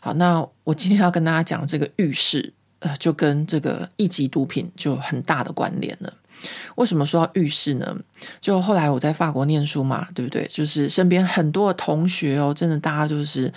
[0.01, 6.12] 好，那我今天要跟大家讲这个浴室，呃，就跟这个一级毒品就很大的关联了。
[6.75, 7.97] 为什么说到浴室呢？
[8.41, 10.47] 就后来我在法国念书嘛，对不对？
[10.49, 13.53] 就是身边很多的同学哦，真的大家就是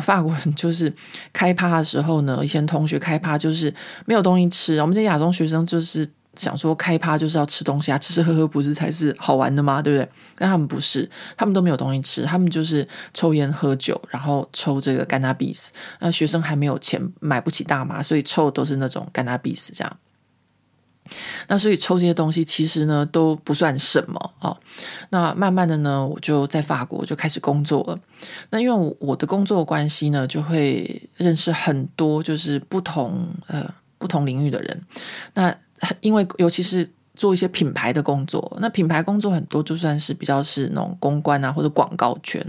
[0.00, 0.90] 法国人，就是
[1.32, 3.74] 开趴的时候呢，以前同学开趴就是
[4.06, 6.08] 没有东西吃，我们这些亚洲学生就是
[6.40, 9.82] 想说开趴就是要吃东西啊，吃吃喝喝不是才是好玩的吗？
[9.82, 10.08] 对不对？
[10.36, 15.70] 但他们不是，他们都没有东西吃，他们就是抽烟喝酒，然后抽这个甘纳比斯。
[15.98, 19.96] 那学生还没有钱买不起大麻，所以抽的都是那种甘纳比斯这样。
[21.48, 24.56] 那所以抽这些东西其实呢都不算什么啊、哦。
[25.10, 27.98] 那慢慢的呢，我就在法国就开始工作了。
[28.50, 33.68] 那因为我的工作关系呢，就会认识很多就是不同呃
[33.98, 34.80] 不同领域的人。
[35.34, 35.54] 那
[36.00, 42.44] 因为尤其是做一些品牌的工作，那品牌工作很多就算是比较是那种公关啊或者广告圈。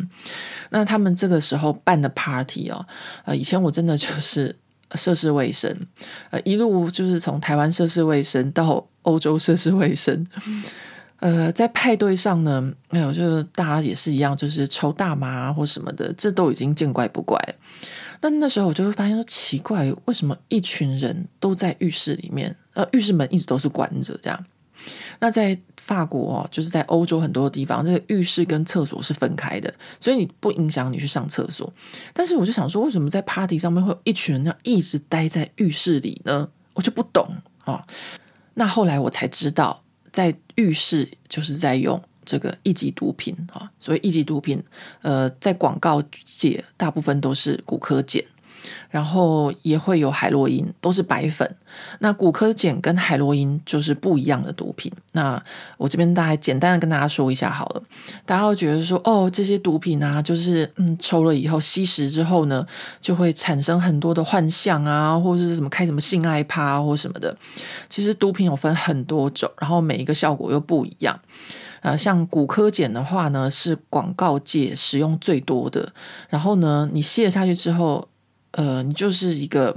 [0.70, 2.86] 那他们这个时候办的 party 哦，
[3.26, 4.56] 呃，以前我真的就是。
[4.96, 5.88] 涉世未深，
[6.32, 10.28] 呃，一路就是从台湾涉世未深到欧洲涉世未深，
[11.22, 17.40] 呃，在派对上呢，哎呦，就是大家也是一样，就是抽大麻或什么的，这都已经见怪不怪。
[18.20, 24.46] 那那时候我就会发现说，奇怪，为什么一群人都在浴室里面，呃，浴室门一直都是关着，这样？
[25.20, 31.72] 那在法国哦，就是在欧洲很多地方，这个浴室跟厕所是分开的，所以你不影响你去上厕所。
[32.14, 36.50] 但是我就想说，为什么在 party 上面会有一群人要一直待在浴室里呢？
[36.74, 37.24] 我就不懂
[37.66, 37.84] 啊、哦。
[38.56, 44.64] 那后来我才知道，在浴室就是在用这个一级毒品啊、哦，所以一级毒品，
[45.02, 48.24] 呃，在广告界大部分都是骨科碱。
[48.90, 51.56] 然后也会有海洛因，都是白粉。
[52.00, 54.92] 那骨科碱跟海洛因就是不一样的毒品。
[55.14, 55.42] 那
[55.78, 57.82] 我这边大概简单的跟大家说一下好了。
[58.26, 62.66] 大家会觉得说，哦，这些毒品啊，就是嗯，抽了以后吸食之后呢，
[63.00, 67.36] 就会产生很多的幻象啊，或者是什么开什么性爱趴或什么的。
[67.88, 71.18] 其实毒品有分很多种，然后每一个效果又不一样。
[71.80, 75.94] 呃，像骨科碱的话呢，是广告界使用最多的。
[76.30, 78.06] 然后呢，你吸了下去之后。
[78.52, 79.76] 呃，你就是一个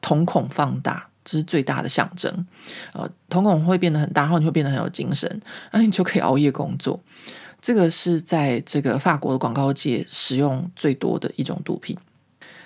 [0.00, 2.46] 瞳孔放大，这是最大的象征。
[2.92, 5.40] 呃，瞳孔会变得很大，然后你会变得很有精神，
[5.72, 7.00] 那你就可以熬夜工作。
[7.60, 11.96] 这个是在这个法国的广告界使用最多的一种毒品。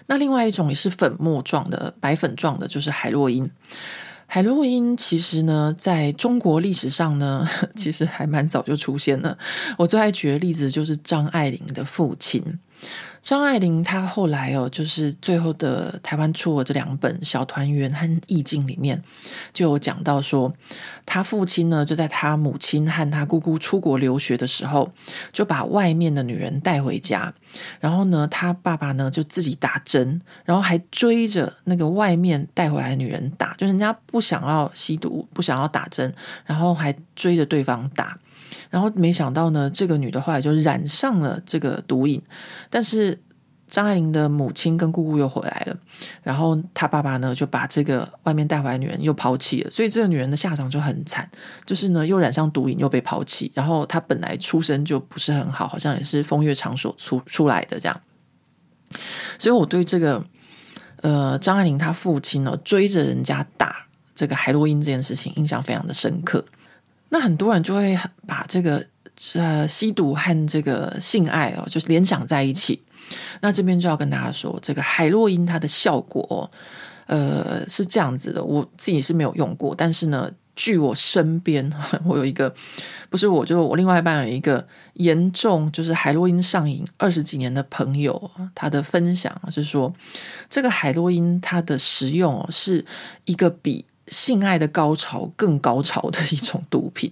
[0.07, 3.49] 那另外一种也是粉末状的、白粉状的，就是海洛因。
[4.27, 9.37] 海洛因其实呢，在中国历史上呢， 其实还蛮早就出现了。
[9.79, 12.43] 我最爱举的例子就是张爱玲的父亲。
[13.23, 19.03] 张爱玲她后来哦，就是最后的台湾出了这两本《小团圆》和《意境》里面，
[19.53, 20.53] 就有讲到说，
[21.05, 24.91] 他父亲呢就在他母亲和他姑姑出国留学的时候，
[25.33, 27.33] 就把外面的女人带回家，
[27.79, 36.13] 然后呢，他爸爸呢就自己打针，然后还追着那个外面带回来的女人打，就人家不想要吸毒，不想要打针，
[36.47, 38.19] 然后还追着对方打。
[38.69, 42.21] 然后没想到呢，这个女的后来就染上了这个毒瘾，
[42.69, 43.19] 但是
[43.69, 45.77] 张爱玲的母亲跟姑姑又回来了，
[46.25, 51.31] 然后她爸爸呢就把这个外面带回来女人又抛弃了，所以这个女人的下场就很惨，
[51.65, 58.01] 就是呢又染上毒瘾又被抛弃，然后她本来出身就不是很好，好像也是风月场所出出来的这样，
[59.39, 60.25] 所以我对这个
[61.03, 63.87] 呃张爱玲她父亲呢追着人家打
[64.17, 66.45] 这个海洛因这件事情印象非常的深刻。
[67.11, 68.85] 那很多人就会把这个
[69.35, 72.81] 呃吸毒和这个性爱哦，就是联想在一起。
[73.41, 76.49] 那这边就要跟大家说，这个海洛因它的效果，
[77.07, 78.43] 呃，是这样子的。
[78.43, 81.69] 我自己是没有用过，但是呢，据我身边，
[82.07, 82.55] 我有一个
[83.09, 89.93] 不是我，就是我另外一半有一个严重就是海洛因上瘾二十几年的朋友，他的分享是说，
[90.49, 92.85] 这个海洛因它的使用哦是
[93.25, 93.85] 一个比。
[94.11, 97.11] 性爱的高潮更高潮的一种毒品，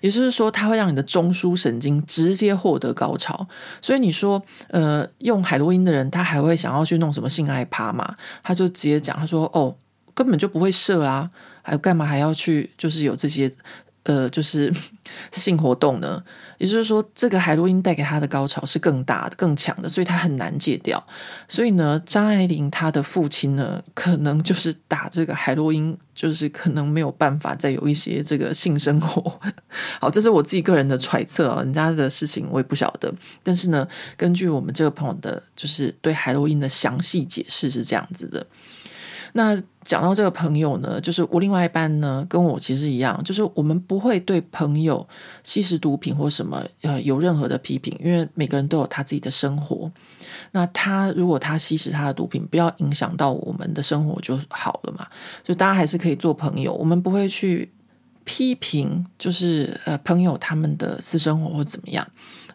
[0.00, 3.46] 也就是说，它会让你的中枢神经直接获得高潮。
[3.80, 8.16] 所以你说，呃，用海洛因的人，他还会想要去弄什么性爱趴嘛？
[8.42, 9.74] 他就直接讲，他说：“哦，
[10.14, 11.30] 根本就不会射啊，
[11.62, 12.70] 还干嘛还要去？
[12.76, 13.52] 就是有这些。”
[14.08, 14.72] 呃，就是
[15.32, 16.22] 性活动呢，
[16.56, 21.02] 也就是说，这个海洛因带给他的高潮是更大的、更强的，所以他很难戒掉。
[21.46, 29.38] 所以呢，张爱玲她的父亲呢，可能就是打这个海洛因，就是可能没有办法再有一些这个性生活。
[30.00, 33.12] 好，这是我自己个人的揣测啊，人家的事情我也不晓得。
[33.42, 33.86] 但是呢，
[34.16, 38.46] 根据我们这个朋友的，就是对海洛因的详细解释是这样子的。
[39.32, 45.06] 那讲到这个朋友呢，就是我另外一半呢，跟我其实一样，就是我们不会对朋友
[45.42, 49.90] 吸食毒品或什么呃有任何的批评，因为每个人都有他自己的生活。
[50.52, 55.06] 那他如果他吸食他的毒品，不要影响到我们的生活就好了嘛。
[55.42, 57.70] 就大家还是可以做朋友，我们不会去
[58.24, 62.06] 批评，就是呃朋友他们的私生活或怎么样。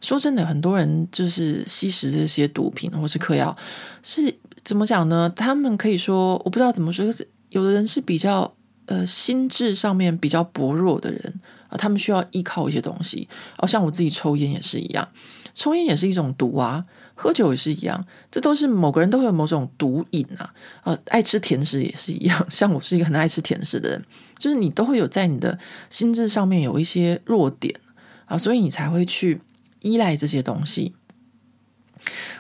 [0.02, 3.56] 说真的，很多人就是吸食这些毒品或是嗑药
[4.04, 4.36] 是。
[4.64, 5.30] 怎么讲呢？
[5.30, 7.06] 他们可以说，我不知道怎么说。
[7.50, 8.56] 有的人是比较
[8.88, 13.28] 呃心智上面比较薄弱的人啊，他们需要依靠一些东西。
[13.58, 15.08] 哦，像我自己抽烟也是一样，
[15.54, 16.84] 抽烟也是一种毒啊，
[17.14, 20.54] 喝酒也是一样，这都是某个人都会有某种毒瘾啊。
[20.84, 24.04] 呃，爱吃甜食也是一样， 像我是一个很爱吃甜食的人，
[24.40, 25.60] 就是你都会有在你的
[25.90, 27.80] 心智上面有一些弱点
[28.26, 29.40] 啊，所以你才会去
[29.82, 30.96] 依赖这些东西。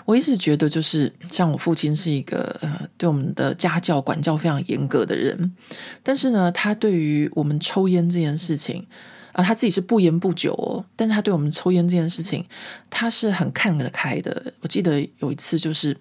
[0.06, 5.56] 我一直觉得，就是像我父亲是一个呃，对我们的家教管教非常严格的人，
[6.02, 8.86] 但是呢，他对于我们抽烟这件事情
[9.34, 12.46] 啊、他自己是不烟不酒哦，但是他对我们抽烟这件事情，
[12.88, 14.54] 他是很看得开的。
[14.62, 15.98] 我记得有一次，就是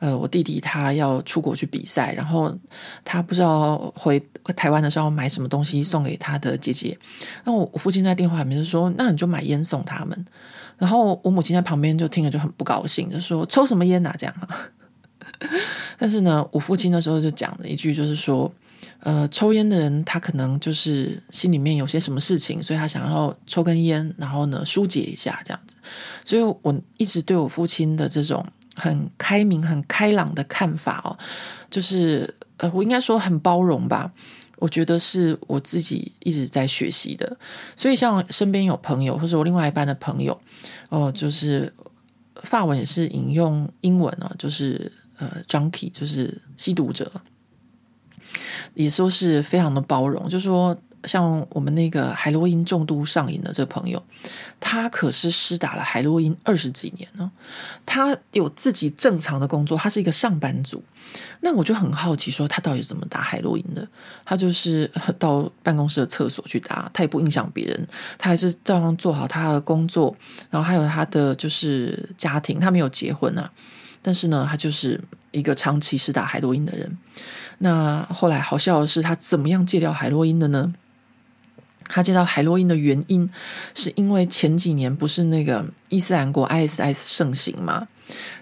[0.00, 2.52] 呃，我弟弟他要出国去比赛，然后
[3.04, 4.20] 他不知道回
[4.56, 6.98] 台湾的时候买什么东西送给他的姐姐，
[7.44, 10.26] 那我我父亲在电话里面就说：“那你就买烟送他们。”
[10.82, 14.34] 然后我母亲在旁边就听了就很不高兴，就说抽什么烟啊这样。
[15.96, 18.52] 但是呢，我父亲那时候就讲了一句，就是说，
[18.98, 25.76] 呃，抽烟的人他可能就是心里面有些什么事情，所以他想要抽根烟，然后呢疏解一下这样子。
[26.24, 31.16] 所以我一直对我父亲的这种很开明、很开朗的看法哦，
[31.70, 34.10] 就是呃，我应该说很包容吧。
[34.62, 37.36] 我觉得是我自己一直在学习的，
[37.74, 40.40] 所以像身边有朋友，或者我另外一班的朋友，
[40.88, 41.72] 哦，就是
[42.44, 47.10] 法文也是引用英文啊，就是呃，junkie，就是吸毒者，
[48.74, 50.80] 也说是非常的包容，就是说。
[51.04, 54.02] 像我们那个海洛因重度上瘾的这个朋友，
[54.60, 57.30] 他可是施打了海洛因二十几年呢。
[57.84, 60.82] 他有自己正常的工作，他是一个上班族。
[61.40, 63.86] 那我就很好奇，说他到底怎么打海洛因的？
[64.24, 67.86] 他就是到办公室的厕所去打，他也不影响别人，
[68.16, 70.16] 他还是照样做好他的工作。
[70.50, 73.50] 然后还有他的就是家庭，他没有结婚啊，
[74.00, 74.98] 但是呢，他就是
[75.32, 76.96] 一个长期施打海洛因的人。
[77.58, 80.72] 那后来好笑的是，他怎么样戒掉海洛因的呢？
[81.94, 83.28] 他接到海洛因的原因，
[83.74, 87.86] 是因为前几年不是那个伊斯兰国 ISIS 盛行嘛？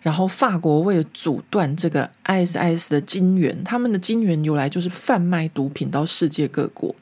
[0.03, 6.95] 然后法国为了阻断这个 ISIS 的金源，他们的金源由来就是贩卖毒品到世界各国，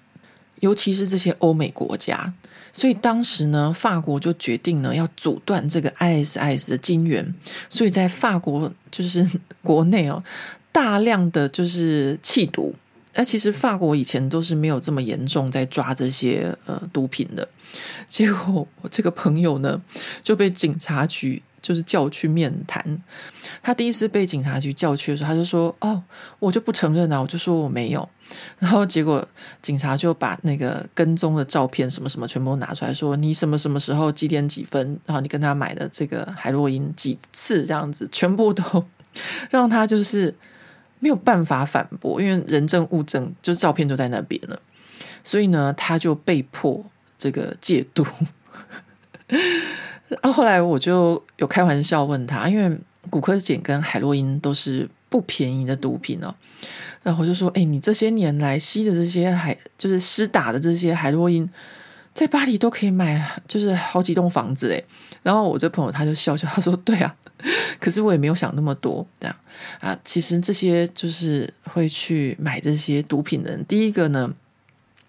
[0.60, 2.32] 尤其是这些欧美国家。
[2.72, 7.34] 所以当时呢，法国就决定呢要阻断这个 ISIS 的金源，
[7.68, 9.28] 所以在法国就是
[9.62, 10.22] 国内哦，
[10.72, 12.74] 大量的就是弃毒。
[13.14, 17.48] 那其实法国以前都是没有这么严重在抓这些呃毒品的，
[18.06, 19.80] 结果我这个朋友呢
[20.22, 23.02] 就被警察局就是叫去面谈。
[23.60, 26.02] 他第一次被警察局叫去的时候，他就说：“哦，
[26.38, 28.08] 我就不承认啊，我就说我没有。”
[28.60, 29.26] 然后结果
[29.62, 38.84] 警察就把那个跟踪的照片什么什么全部拿出来说：“你什么什么时候几点几分，然后你跟他买的这个海洛因几次这样子，全部都
[39.50, 40.32] 让他就是。”
[41.00, 44.60] 没有办法反驳，因为人证物证就是照片都在那边了，
[45.22, 46.84] 所以呢，他就被迫
[47.16, 48.04] 这个戒毒。
[50.08, 52.78] 然后后来我就有开玩笑问他，因为
[53.10, 56.34] 骨科碱跟海洛因都是不便宜的毒品哦。
[57.02, 61.48] 然后我就说：“哎，你这些年来吸的这些海，就是施打的这些海洛因，
[62.18, 64.82] 在巴黎都可以买，就是好几栋房子哎。”
[65.22, 67.14] 然后我这朋友他就笑笑，他说：“对啊。”
[67.78, 69.36] 可是我也没有想那么多，这样
[69.78, 73.64] 啊，其实这些就是会去买这些毒品的人。
[73.66, 74.34] 第一个呢，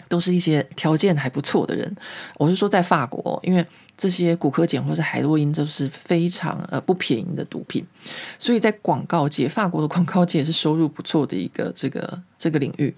[0.08, 1.96] 都是一些条件还不错的人。
[2.38, 3.66] 我是说在法国，因为
[3.98, 7.84] 这些古柯碱或是海洛因都是非常呃不便宜的毒品，
[8.38, 12.96] 所以在广告界，法国的广告界也是收入不错的一个这个这个领域，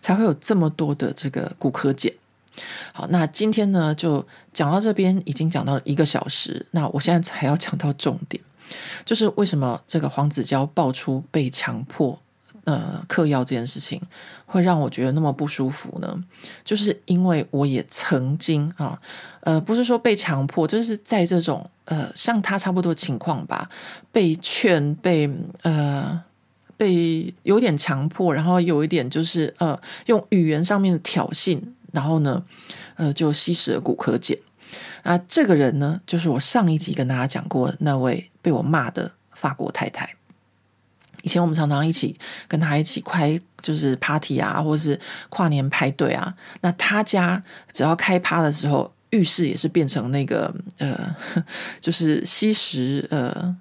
[0.00, 2.12] 才会有这么多的这个古柯碱。
[2.92, 6.64] 好，那今天呢就讲到这边，已经讲到了一个小时。
[6.72, 8.42] 那我现在还要讲到重点，
[9.04, 12.18] 就是为什么这个黄子佼爆出被强迫
[12.64, 14.00] 呃嗑药这件事情，
[14.44, 16.24] 会让我觉得那么不舒服呢？
[16.62, 19.00] 就是因为我也曾经啊，
[19.40, 23.70] 呃，不是说被强迫，就是在这种呃像他差不多情况吧，
[24.12, 25.28] 被劝，被
[25.62, 26.22] 呃
[26.76, 31.58] 被有点强迫，然后有一点就是呃用语言上面的挑衅。
[31.92, 32.42] 然后呢，
[32.96, 34.36] 呃，就吸食了古柯碱
[35.02, 35.16] 啊。
[35.28, 40.16] 这个人呢，就是我上一集跟大家讲过那位被我骂的法国太太。
[41.22, 42.18] 以前我们常常一起
[42.48, 46.34] 跟他一起开，就是 party 啊，或是跨年派对啊。
[46.62, 47.40] 那他家
[47.72, 51.14] 只要开趴的时候，浴室也是变成那个呃，
[51.80, 53.54] 就是吸食呃，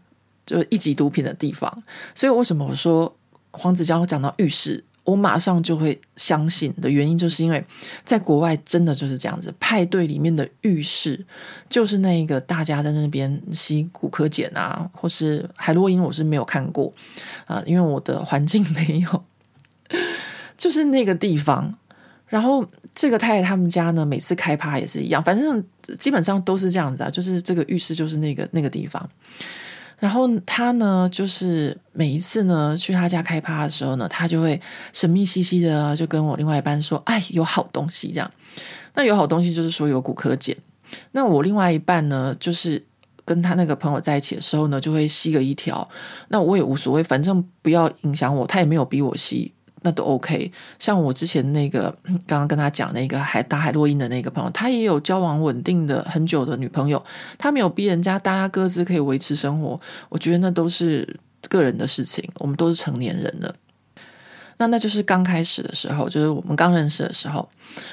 [0.43, 1.71] 就一级毒品的地方。
[2.15, 3.15] 所以为什么我说
[3.51, 4.83] 黄子佼讲到浴室？
[5.03, 7.63] 我马上就会相信的原因，就是因为
[8.03, 11.25] 在国外真的就是这样子，派对里面的浴室
[11.69, 16.93] 就是那个大家在那边吸骨科碱啊，或是海洛因，我是没有看过
[17.45, 19.23] 啊、因为我的环境没有，
[20.57, 21.75] 就是那个地方。
[22.27, 25.61] 然后这个太太他们家呢，每次开趴也是一样，反正
[25.99, 29.09] 基本上都是这样子啊，就是这个浴室就是那个那个地方。
[30.01, 34.59] 然后他呢，就是每一次呢去他家开趴的时候呢，他就会
[34.91, 38.31] 神秘兮兮的就跟我另外一半说：“哎，有好东西这样。”
[38.95, 40.55] 那有好东西就是说有古柯碱。
[41.11, 42.83] 那我另外一半呢，就是
[43.23, 45.87] 跟他那个朋友在一起的时候呢，就会吸个一条。
[46.29, 49.53] 那我也无所谓，反正不要影响我，他也没有逼我吸。
[49.83, 51.95] 那都 OK，像我之前那个
[52.27, 57.03] 刚刚跟他讲那个海打海洛因的那个朋友，他也有交往稳定的很久的女朋友，
[57.37, 59.79] 他没有逼人家，大家各自可以维持生活，
[60.09, 61.19] 我觉得那都是
[61.49, 63.55] 个人的事情，我们都是成年人了。
[64.57, 67.49] 那那就是刚开始的时候，就是我们刚认识的时候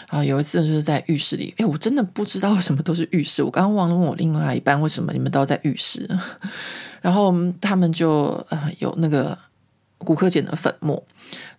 [0.08, 6.06] 啊，有一次就是在浴室里，诶，我真的不知道为什么都是浴室，我刚刚忘了问我另外一半为什么你们都在浴室，
[7.00, 9.38] 然后他们就呃有那个
[9.98, 11.02] 骨科捡的粉末。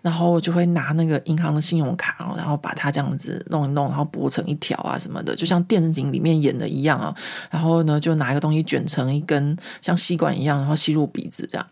[0.01, 7.13] 然后就会拿那个银行的信用卡，然后把它这样子弄一弄，然后剥成一条啊什么的，就像电影里面演的一样啊。
[7.51, 11.67] 然后呢，就拿一个东西卷成一根像吸管一样，然后吸入鼻子这样。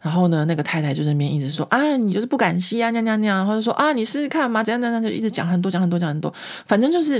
[0.00, 3.44] 然后呢，那个太太就在那边一直说啊，你就是不敢吸啊，尿尿尿。
[3.44, 6.32] 或者说啊，你试试看嘛，怎样怎样，就一直讲很多，讲很多，讲很多。
[6.66, 7.18] 反正就是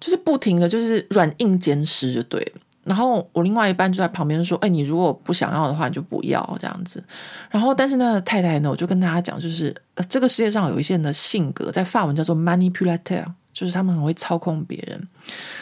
[0.00, 2.60] 就是不停的就是软硬兼施就对了。
[2.86, 7.02] 然后我另外一半就在旁边说：“哎，你如果不想要的话，你就不要这样子。”
[7.50, 13.24] 然后，但是那个太太呢，我就跟大家讲，就是呃，这个世界上有一些人的性格，在法文叫做 manipulateur，
[13.56, 15.08] 就是他们很会操控别人。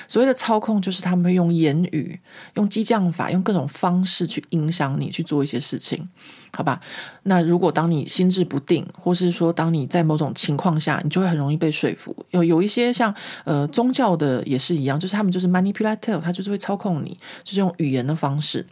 [0.09, 2.19] 所谓的操控，就是他们会用言语、
[2.55, 6.09] 用激将法、用各种方式去影响你去做一些事情。
[6.53, 6.81] 好吧，
[7.23, 12.15] 那如果当你心智不定，或是说当你在某种情况下，你就会很容易被说服。
[12.31, 13.15] 有有一些像
[13.45, 18.67] 呃宗教的也是一样，就是他们就是 manipulator，他就是会操控你，就是用语言的方式。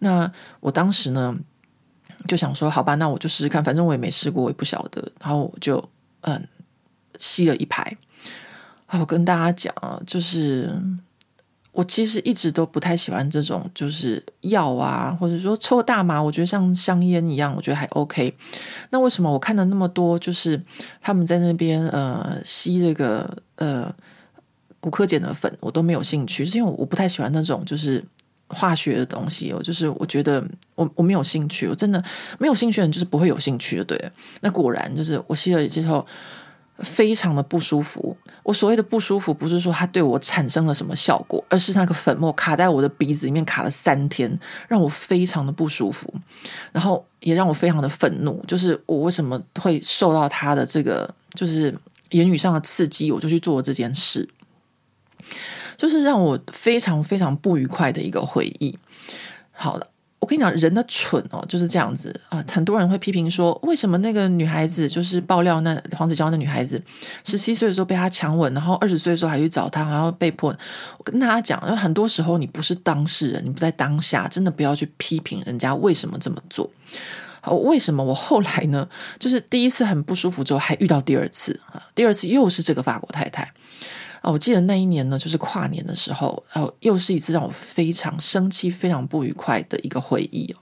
[0.00, 0.30] 那
[0.60, 1.34] 我当时呢
[2.28, 5.10] 就想说，好吧，那我就试试看，反正我也没试过，我也不晓得。
[5.18, 5.82] 然后我就
[6.20, 6.46] 嗯
[7.18, 7.96] 吸了一排。
[8.98, 10.74] 我跟大家讲啊，就是。
[11.72, 18.34] 我其实一直都不太喜欢这种，就是药啊，或者说抽大麻，我觉得像香烟一样，我觉得还 OK。
[18.90, 20.60] 那为什么我看了那么多，就是
[21.00, 23.94] 他们在那边呃吸这个呃
[24.80, 28.04] 古柯碱的粉，我都没有兴趣，是因为我不太喜欢那种就是
[28.48, 29.52] 化学的东西。
[29.52, 32.02] 我就是我觉得我我没有兴趣，我真的
[32.40, 33.84] 没有兴趣的人就是不会有兴趣的。
[33.84, 36.04] 对，那果然就是我吸了之后。
[36.82, 38.16] 非常的不舒服。
[38.42, 46.12] 我所谓的不舒服，不是说它对我产生了什么效果，而是那个粉末卡在我的鼻子里面卡了三天，让我非常的不舒服，
[46.72, 48.44] 然后也让我非常的愤怒。
[48.46, 51.74] 就是我为什么会受到他的这个，就是
[52.10, 54.28] 言语上的刺激，我就去做这件事，
[55.76, 58.78] 就是让我非常非常不愉快的一个回忆。
[59.52, 59.86] 好了。
[60.20, 62.44] 我跟你讲，人的蠢哦就是这样子啊！
[62.52, 66.80] 很多人会批评说，为什么那个女孩子就是爆料那黄子佼那女孩子，
[67.24, 70.54] 十七岁的时候被他强吻，然后二十岁的时候还去找他，然后被迫。
[70.98, 76.70] 我跟大家讲，很多时候你不是当事人，你不在当下，真的不要去批评人家为什么这么做。
[77.40, 78.86] 好，为什么我后来呢？
[79.18, 83.50] 就是第一次很不舒服之后，还遇到第二次啊，第二次又是这个法国太太。
[84.20, 90.58] 啊，我记得那一年呢，就是跨年的时候，然后又是一次让我非常生气、非常不愉快的一个回忆哦。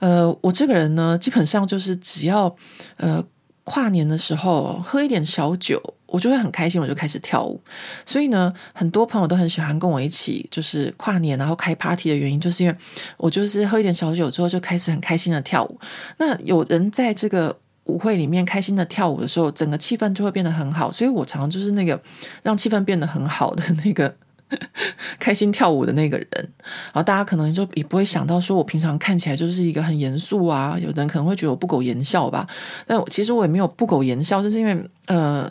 [0.00, 2.56] 呃，我这个人呢，基本上就是只要
[2.96, 3.22] 呃
[3.64, 7.60] 跨年的时候喝一点小酒，我就会很开心，我就开始跳舞。
[8.06, 12.76] 所以呢，很多朋友都很喜欢跟我一起，就是跨年然后开 party 的原因，就是因为
[13.18, 15.78] 我就是喝一点小酒之后就开始很开心的跳舞。
[16.16, 17.56] 那有人在这个
[17.90, 20.92] 舞会里面开心的跳舞的时候，整个气氛就会变得很好。
[20.92, 22.00] 所以我常常就是那个
[22.42, 24.14] 让气氛变得很好的那个。
[25.20, 32.44] 开心跳舞的那个人，然后大家可能就也不会想到，说我平常看起来就是一个很严肃啊，有的人可能会觉得我不苟言笑吧。
[32.84, 34.76] 但其实我也没有不苟言笑，就是因为
[35.06, 35.48] 呃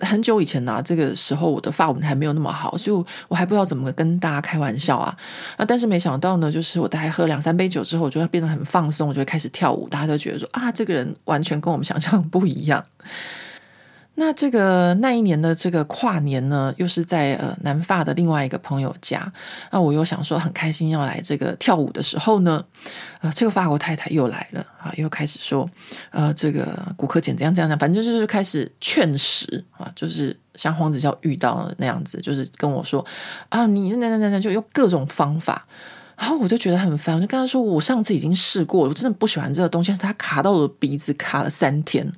[0.00, 5.16] 很久以前呢、啊，这个时候我的发文还没有那么好，所以我还不知道怎么跟大家开玩笑啊。
[5.56, 12.84] 啊，但是没想到呢，就是我大概喝两三杯酒之后，我就会变得很放松，我就会开始跳舞，大家都觉得说啊，这个人完全跟我们想象不一样。
[14.20, 19.32] 那这个那一年的这个跨年呢，又是在呃南法的另外一个朋友家。
[19.70, 22.62] 那我又想说很开心要来这个跳舞的时候呢，
[23.22, 25.66] 呃，这个法国太太又来了啊，又开始说
[26.10, 33.02] 呃这个古柯碱怎样怎样，反正就是开始劝食啊，就是像黄子佼遇到的那样子，就是跟我说
[33.48, 35.66] 啊，你那那那那就用各种方法。
[36.18, 42.12] 然后我就觉得很烦，我就跟他说，我上次已经试过了，我真的不喜欢这个东西，它卡到我的鼻子，卡了三天。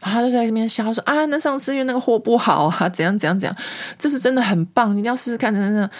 [0.00, 3.56] 然后他就在那边笑说啊，那上次因为那个货不好啊，怎样怎样怎样，
[3.98, 5.52] 这是真的很棒，一定要试试看。
[5.52, 5.90] 等等，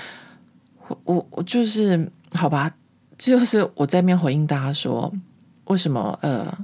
[0.88, 2.70] 我我我就是好吧，
[3.16, 5.12] 就是我在那边回应大家说，
[5.64, 6.56] 为什么呃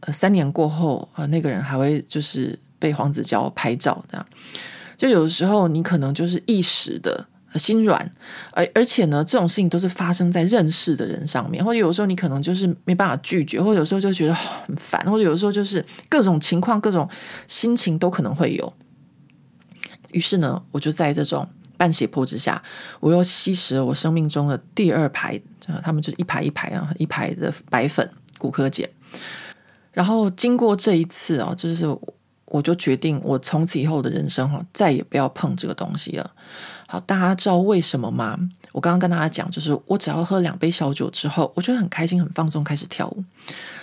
[0.00, 4.26] 呃三年过后啊、呃，那个人还会就是被黄子佼拍照这样？
[4.96, 7.26] 就有的时候你可能就是一时的。
[7.58, 8.10] 心软，
[8.52, 17.08] 而而且呢，这种事情都是发生在认识的人上面，或者有时候你可能就是没办法拒绝，或者有时候就觉得很烦，或者有时候就是各种情况、各种
[17.46, 18.72] 心情都可能会有。
[20.12, 21.46] 于是呢，我就在这种
[21.76, 22.62] 半血泊之下，
[23.00, 25.40] 我又吸食了我生命中的第二排，
[25.82, 28.88] 他们就是一排一排啊，一排的白粉骨科碱。
[29.92, 31.86] 然后经过这一次啊，就是
[32.46, 36.30] 我就决定，我从此以后的人生哈，再也不要碰这个东西了。
[36.90, 38.38] 好，大家知道为什么吗？
[38.72, 43.22] 我刚刚跟大家讲，就是我只要喝两杯小酒之后，我就很开心、很放松，开始跳舞。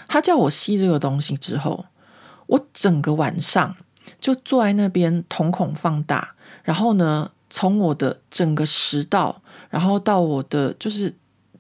[0.07, 1.85] 他叫我吸这个东西之后，
[2.47, 3.75] 我整个晚上
[4.19, 6.33] 就坐在那边，瞳孔放大，
[6.63, 9.39] 然后呢，从我的整个食道，
[9.69, 11.13] 然后到我的就是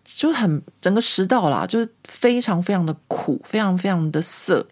[0.03, 4.65] 就很整个食道啦，就是非常非常的苦，非常非常的涩。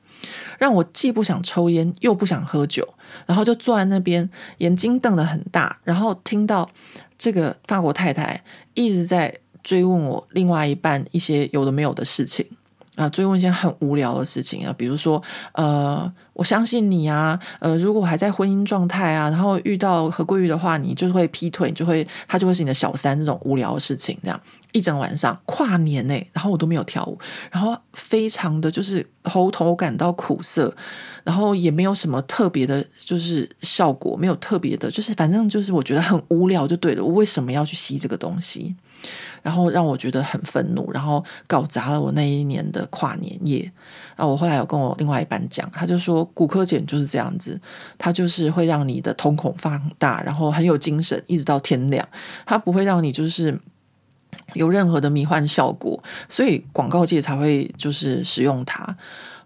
[0.57, 2.87] 让我既不想抽烟，又不想喝酒，
[3.25, 6.69] 然后就坐在那边，眼睛瞪得很大，然后听到
[7.17, 8.41] 这个法国太太
[8.73, 12.45] 一直在追问我另外一半一些有的没有的事情
[12.95, 15.21] 啊，追问一些很无聊的事情啊，比如说
[15.53, 24.39] 呃，我相信你啊，呃，如果我还在婚姻状态啊，然后遇到何桂玉的话，你就会劈腿，就会他就会是你的小三，这种无聊的事情，这样。
[24.73, 27.17] 一整晚上跨年呢，然后我都没有跳舞，
[27.49, 30.75] 然后非常的就是喉头感到苦涩，
[31.23, 37.03] 然后也没有什么特别的，就是效果没有特别的，就是反正就是我觉得很无聊就对了。
[37.03, 38.75] 我为什么要去吸这个东西？
[39.41, 43.69] 然后让我觉得很愤怒，然后搞砸了我那一年的跨年夜。
[44.15, 47.59] 然后我后来有跟我另外一半讲，他就说骨科碱就是这样子，
[47.97, 52.07] 它就是会让你的瞳孔放大，然后很有精神，一直到天亮，
[52.45, 53.59] 它不会让你就是。
[54.53, 58.95] 有任何的迷幻效果，所以广告界才会就是使用它。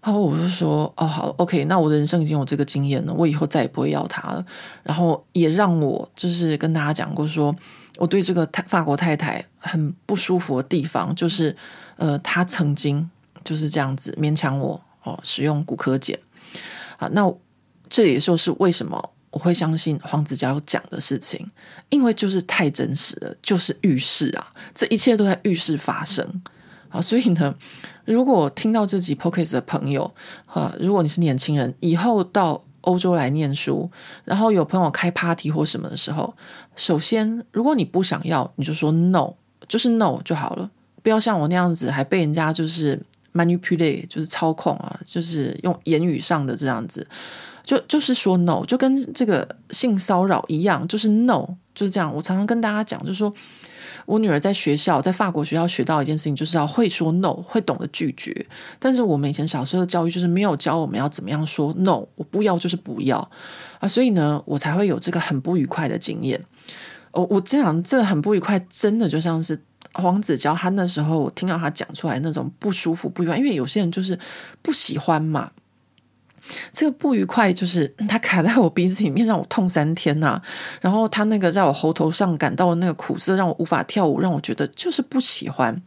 [0.00, 4.44] 然后我就说，哦，好，OK，那我的人生已经有这个经验了，我以后再也不会要它了。
[4.82, 7.54] 然后也让我就是跟大家讲过说，
[7.98, 11.54] 我对这个太法国太太很不舒服的地方，就是
[11.96, 13.10] 呃，她曾经
[13.44, 16.16] 就是这样子勉强我哦使用骨科碱
[16.96, 17.08] 啊。
[17.12, 17.30] 那
[17.90, 19.10] 这也就是为什么。
[19.30, 21.50] 我会相信黄子佼讲的事情，
[21.90, 26.42] 因为就是太真实了，就是预示啊，这一切都在预示发生
[26.88, 27.00] 啊。
[27.00, 27.54] 所以呢，
[28.04, 30.10] 如果听到这集 p o c a s t 的朋友，
[30.46, 33.90] 哈，如果你是年轻人，以后到欧洲来念书，
[34.24, 36.34] 然后有朋友开 party 或什么的时候，
[36.74, 39.34] 首先，如果你不想要，你就说 no，
[39.68, 40.70] 就是 no 就好了，
[41.02, 42.98] 不要像我那样子，还被人家就是
[43.34, 47.06] manipulate，就是操控啊，就是用言语上的这样子。
[47.68, 52.10] 就就是说 no，就跟这个性骚扰一样，就是 no，就是这样。
[52.14, 53.30] 我常常跟大家讲，就是说
[54.06, 58.46] 我女儿在学校，在法国学校学到一件事情，就是要会说 no，会懂得拒绝。
[58.78, 63.18] 但是我们以前小时候的教育就是没有教我们要怎么样说 no，我不要就是不要
[63.80, 66.42] 啊，所以呢，我才会有这个很不愉快的经验。
[67.12, 69.60] 我我这样这很不愉快，真的就像是
[69.92, 74.18] 黄子佼他那时候，我听到他讲出来那种不舒服、不愉快，因为有些人就是
[74.62, 75.50] 不喜欢嘛。
[76.72, 80.40] 这个不愉快就是 它卡在我鼻子里面，让我痛三天呐、
[80.80, 85.80] 然后它那个在我喉头上感到的那个苦涩，让我无法跳舞，让我觉得就是不喜欢。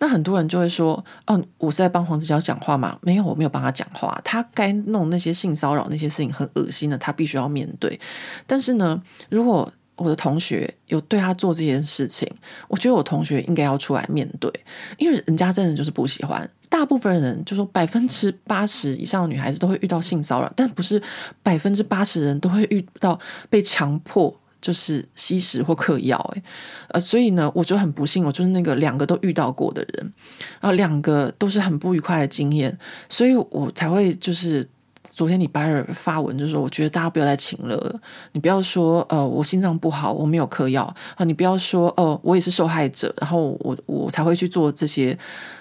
[0.00, 4.20] 那很多人就会说：“哦，我是在帮黄子佼讲话吗？”没有，我没有帮他讲话。
[4.24, 7.98] 他该弄那些性骚扰那些事情很恶心的，他必须要面对。
[8.46, 9.00] 但是呢，
[9.30, 12.28] 如果我的同学有对他做这件事情，
[12.66, 14.52] 我觉得我同学应该要出来面对，
[14.98, 16.50] 因为人家真的就是不喜欢。
[16.74, 21.00] 大部分人就说百分之八十以上的女孩子都会遇到性骚扰，但不是
[21.40, 23.16] 百分之八十人都会遇到
[23.48, 26.18] 被强迫就是吸食或嗑药。
[26.34, 26.42] 诶，
[26.88, 30.12] 呃，所以呢，我就很不幸，我就是那个两个都遇到过的人，
[30.60, 32.76] 然后两个都是很不愉快的经验，
[33.08, 34.68] 所以我才会就是。
[35.12, 38.00] 昨天礼拜二发文就说，我觉得大家不要再请了。
[38.32, 40.82] 你不要说，呃，我心脏不好，我没有嗑药
[41.14, 41.24] 啊。
[41.24, 45.16] 你不要说，哦、呃，我也是受害者，然后我我才会去做这些。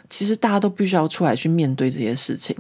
[0.10, 2.56] 其实大家都必须要出来去面对这些事情。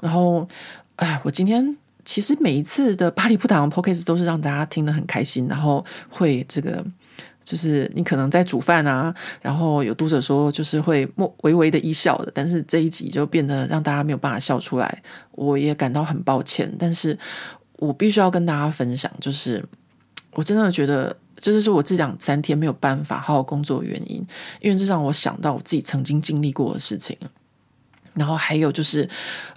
[0.00, 0.48] 然后，
[0.96, 6.84] 哎，我今天其实每一次的巴黎不打烊 Podcast 都是让大家听得很开心，然后会这个。
[7.42, 15.02] 就是你可能在煮饭啊，然后有读者说就是会默微微的一笑的，但是这一集就变得让大家没有办法笑出来，
[15.32, 16.70] 我也感到很抱歉。
[16.78, 17.18] 但是
[17.76, 19.64] 我必须要跟大家分享，就是
[20.32, 24.24] 我真的觉得这就是我这两三天没有办法好好工作的原因，
[24.60, 27.16] 因为这让我想到我自己曾经经历过的事情。
[28.14, 29.08] 然后还有就是，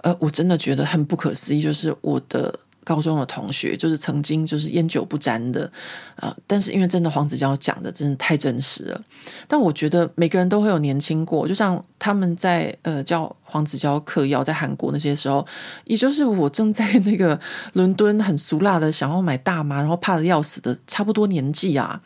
[0.01, 2.59] 呃，我真的觉得很不可思议，就是我的。
[2.83, 5.71] 高中的同学就是曾经就是烟酒不沾的，
[6.15, 9.01] 呃，但是因为真的黄子佼讲的真的太真实了。
[9.47, 15.45] 但我觉得每个人都会有年轻过，就像他们在呃教黄子佼嗑药在韩国那些时候，
[15.85, 17.39] 也就是我正在那个
[17.73, 22.01] 伦敦很俗辣的想要买大麻，然后怕的要死的差不多年纪啊。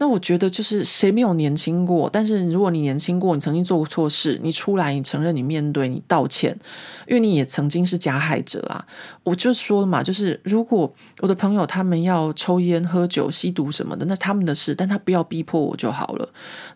[0.00, 2.08] 那我觉得就是谁没有年轻过？
[2.10, 6.58] 但是如果你年轻过，你曾经做过错事，你出来，你承认，你面对，你道歉，
[7.06, 8.86] 因为你也曾经是加害者啊。
[9.22, 10.90] 我就说了嘛，就是如果
[11.20, 16.26] 我的朋友他们要抽烟、喝酒、吸毒什么的，那他们的事，但他不要逼迫我就好了。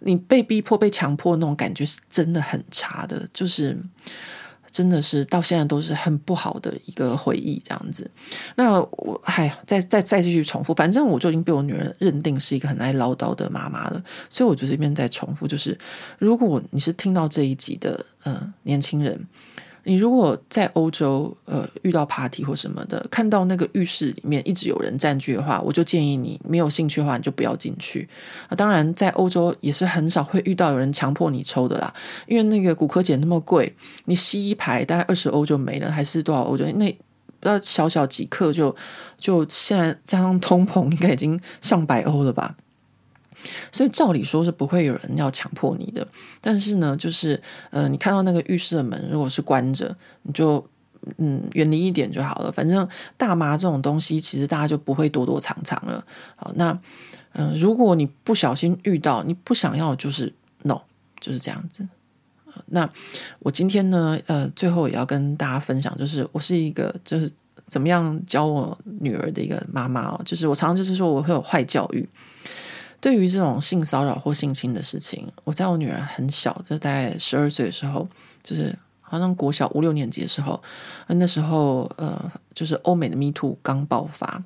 [0.00, 3.74] 你被逼迫、被强迫那种感觉是真的很差的，就是。
[4.74, 8.10] 真的是到现在都是很不好的一个回忆，这样子。
[8.56, 15.78] 那我还再再再继续重复，反正我就已经被我女儿认定是一个很爱唠叨的妈妈了，所以我就这边再重复，就是
[16.18, 19.24] 如果你是听到这一集的，嗯、年轻人。
[19.84, 28.08] 你如果在欧洲，呃，遇到 party 或什么的，看到那个浴室里面一直有人占据的话，我就建议你没有兴趣的话，你就不要进去。
[28.48, 31.92] 啊，当然，在欧洲也是很少会遇到有人强迫你抽的啦，
[32.26, 33.74] 因为那个骨科检那么贵，
[34.06, 36.90] 你吸一排大概二十欧就没了，还是多少欧就那
[37.40, 38.74] 不知道小小几克就
[39.18, 42.56] 就现在加上通膨，应该已经上百欧了吧。
[43.72, 46.06] 所以照理说是不会有人要强迫你的，
[46.40, 47.40] 但是呢，就是
[47.70, 50.64] 呃，你看到那个浴室的门如果是关着，你就
[51.18, 52.50] 嗯远离一点就好了。
[52.50, 56.04] 反正大麻这种东西，其实大家就不会躲躲藏藏了。
[56.36, 56.78] 好，那
[57.36, 60.80] 嗯、如果你不小心遇到，你不想要，就是 no，
[61.18, 61.84] 就是这样子。
[62.66, 62.88] 那
[63.40, 67.28] 我今天呢，呃，最后也要跟大家分享，就是我是一个就是
[67.66, 72.08] 怎么样教我女儿的一个妈妈哦，就是我常常就是说我会有坏教育。
[73.04, 78.08] 对于这种性骚扰或性侵的事情，我在我女儿很小，就大概十二岁的时候，
[78.42, 80.58] 就是好像国小五六年级的时候，
[81.08, 84.42] 那时候呃，就是欧美的 Me Too 刚爆发。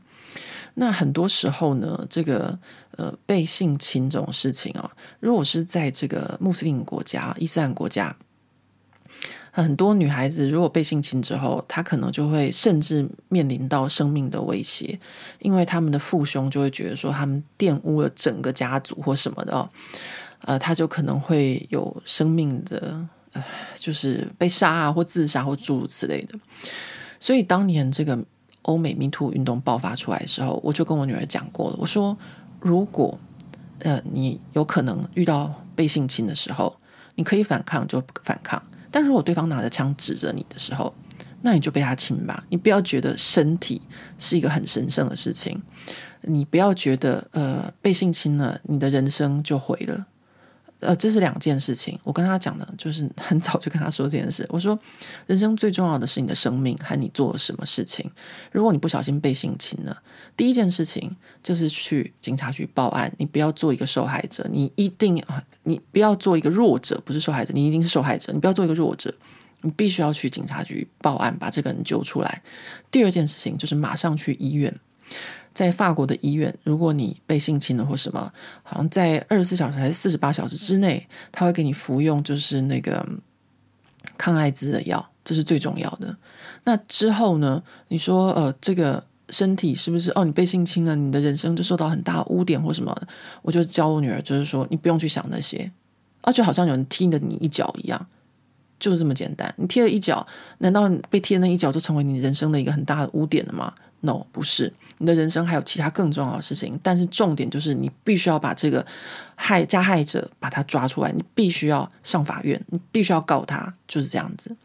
[0.74, 2.58] 那很多时候呢，这个
[2.96, 4.90] 呃被性侵这种事情啊，
[5.20, 8.16] 如果是在这个穆斯林国家、伊斯兰国家。
[9.62, 14.98] 很多女孩子如果被性侵之后，她可能就会甚至面临到生命的威胁，
[15.40, 19.68] 因为他们的父兄就会觉得说他们玷污了整个家族或什么的哦，
[20.42, 22.98] 呃，他就可能会有生命的，
[23.32, 23.44] 呃，
[23.74, 26.38] 就是被杀啊或自杀或诸如此类的。
[27.18, 28.16] 所以当年这个
[28.62, 32.16] 欧美 Me Too 运动爆发出来的时候，我就跟我女儿讲过了，我说
[32.60, 33.18] 如果
[33.80, 36.76] 呃你有可能遇到被性侵的时候，
[37.16, 38.62] 你可以反抗就反抗。
[38.90, 40.92] 但如果对方拿着枪指着你的时候，
[41.42, 42.44] 那你就被他亲吧。
[42.48, 43.80] 你不要觉得身体
[44.18, 45.60] 是一个很神圣的事情，
[46.22, 50.06] 你不要觉得呃被性侵了，你的人生就毁了。
[50.80, 51.98] 呃，这是两件事情。
[52.04, 54.46] 我跟他讲的就是很早就跟他说这件事。
[54.48, 54.78] 我说，
[55.26, 58.08] 人生最重要的是你的生命和你做了什么事情。
[58.52, 60.00] 如果你不小心被性侵了，
[60.38, 63.12] 第一件事情就是去警察局报案。
[63.18, 68.32] 你不要做一个受害者，你一定啊，你不要做一个弱者，不是受害者，你一定是受害者。
[68.32, 69.12] 你不要做一个弱者，
[69.62, 72.40] 你必须要去警察局报案，把这个人救出来。
[72.92, 74.72] 第二件事情就是马上去医院。
[75.52, 78.32] 在法国的医院，如果你被性侵了或什么，
[78.62, 83.04] 好像在二十四小时还是四十八小时之内，他会给你服用就是那个
[84.16, 86.16] 抗艾滋的药，这是最重要的。
[86.62, 87.60] 那之后呢？
[87.88, 90.24] 你说呃，这个身体是不是哦？
[90.24, 92.96] 你被性侵了，你的人生就受到很大污点或什么？
[93.42, 95.70] 我就教我女儿，就是说你不用去想那些
[96.22, 98.06] 啊，就好像有人踢了你一脚一样，
[98.80, 99.52] 就是这么简单。
[99.56, 100.26] 你踢了一脚，
[100.58, 104.72] 难道被踢的那一脚就成为你人生的一个很大的污点了吗？No，不是。
[105.00, 108.84] 你的人生还有其他更重要的事情，但是重点就是你必须要把这个
[109.36, 114.56] 害加害者把他抓出来，你必须要上法院，你必须要告他，就是这样子。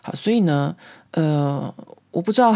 [0.00, 0.74] 好，所以呢，
[1.10, 1.74] 呃，
[2.10, 2.50] 我不知道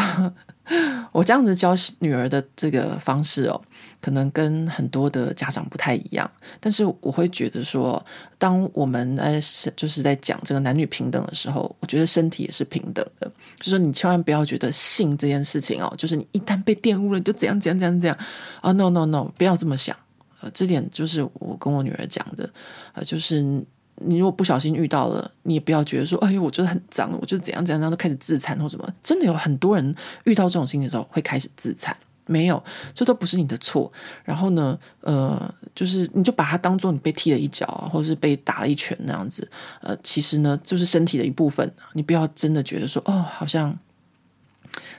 [1.12, 3.60] 我这样子教女儿的这个方式哦。
[4.00, 6.28] 可能跟很多的家长不太一样，
[6.58, 8.04] 但是我会觉得说，
[8.36, 9.40] 当我们在
[9.76, 13.30] 就是在讲这个男女平等的时候，我觉得身体也是平等的。
[13.58, 18.18] 就是说，你千万不要觉得性这件事情哦，就是你一旦被玷污了，就怎样怎样怎样怎样
[18.60, 19.96] 啊！No No No，不要这么想。
[20.40, 22.50] 呃，这点就是我跟我女儿讲的。
[22.94, 23.64] 呃，就是
[23.96, 28.88] 你如果不小心遇到了，你也不要觉得说，哎呦，我觉得很脏，我就怎样怎样，然后都开始自残或什么。
[29.02, 29.94] 真的有很多人
[30.24, 31.96] 遇到这种事情的时候会开始自残。
[32.24, 32.62] 没有，
[32.94, 33.92] 这都不是你的错。
[34.24, 39.46] 然后呢，呃，就是你就把它当做你被踢了一脚，或者是被打了一拳那样子。
[39.80, 41.70] 呃，其实呢，就是身体的一部分。
[41.94, 43.76] 你不要真的觉得说，哦，好像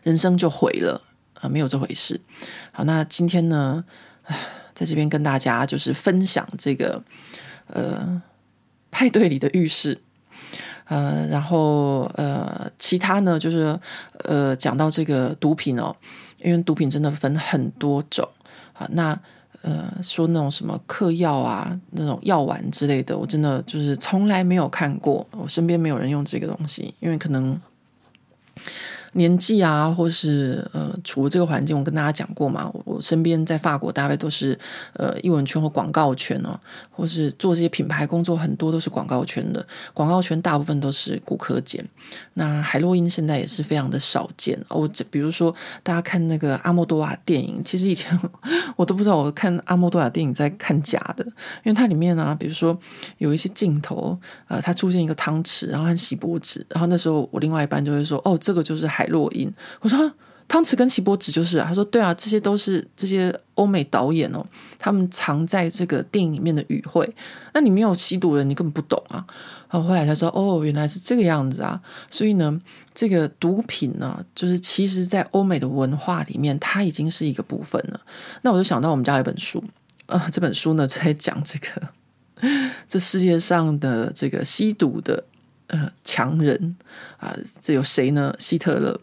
[0.03, 1.02] 人生就毁了
[1.40, 2.20] 啊，没有这回事。
[2.74, 3.84] 好，那今天呢，
[4.76, 7.02] 在这边跟大家就是分享这个
[7.68, 8.22] 呃
[8.94, 9.98] 派对里的浴室。
[10.86, 13.78] 呃，然后呃，其他呢，就是
[14.26, 15.95] 呃，讲到这个毒品哦。
[16.44, 18.28] 因为毒品真的分很多种
[18.74, 19.18] 啊，那
[19.61, 27.60] 呃说那种什么嗑药啊，那种药丸之类的，我真的就是从来没有看过，我身边没有人用这个东西，因为可能。
[29.14, 32.72] 年纪啊，或是呃，处这个环境，我跟大家讲过嘛。
[32.85, 34.57] 我身边在法国，大概都是
[34.94, 36.60] 呃，艺文圈或广告圈哦，
[36.91, 39.65] 或是做这些品牌工作，很多都是广告圈的。
[39.94, 41.85] 广告圈大部分都是古柯碱。
[42.34, 44.90] 那海洛因现在也是非常的少见哦。
[44.91, 45.53] 这比如说，
[45.84, 48.19] 大家看那个阿莫多瓦电影，其实以前
[48.76, 51.23] 我都不知道，我看阿莫多瓦电影在看假的，
[51.64, 52.77] 因为它里面啊，比如说
[53.19, 54.18] 有一些镜头，
[54.48, 59.03] 呃，它出现一个汤匙，然后和锡箔纸，然后那时候我另外一半就会说，哦，这个就是海。
[59.04, 59.52] 海洛因，
[59.82, 60.12] 我说
[60.48, 64.46] 汤匙跟锡箔纸就是，啊他说对啊，这些都是这些欧美导演哦，
[64.80, 67.14] 他们藏在这个电影里面的语汇。
[67.54, 69.26] 那你没有吸毒的，你根本不懂啊。
[69.70, 71.82] 然后后来他说，哦，原来是这个样子啊。
[72.10, 72.62] 所以呢，
[72.94, 78.00] 这个毒品呢，就是其实在欧美的文化里面，它已经是一个部分了。
[78.44, 79.64] 那我就想到我们家有一本书，
[80.06, 81.90] 呃，这本书呢在讲这个
[82.88, 85.24] 这世界上的这个吸毒的。
[85.74, 86.76] 呃，强人
[87.18, 88.32] 啊，这有谁呢？
[88.38, 89.00] 希特勒，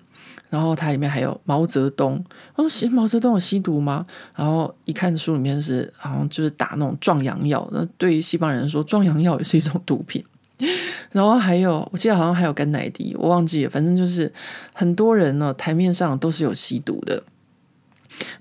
[0.50, 2.24] 然后它里面还有毛泽东。
[2.54, 4.06] 哦，毛泽东有吸毒吗？
[4.36, 7.68] 然后一看书里面是好像就是打那种壮阳药。
[7.72, 10.24] 那对于西方人说，壮阳药也是一种毒品。
[11.10, 13.70] 然后还有，我记得好像还有甘乃迪，我忘记了。
[13.70, 14.32] 反正就是
[14.72, 17.20] 很多人呢，台面上都是有吸毒的。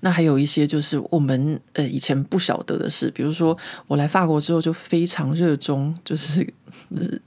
[0.00, 3.56] 那还有一些就是我们呃以前不晓得的事，比如说
[3.86, 6.46] 我来法国之后就非常热衷， 就是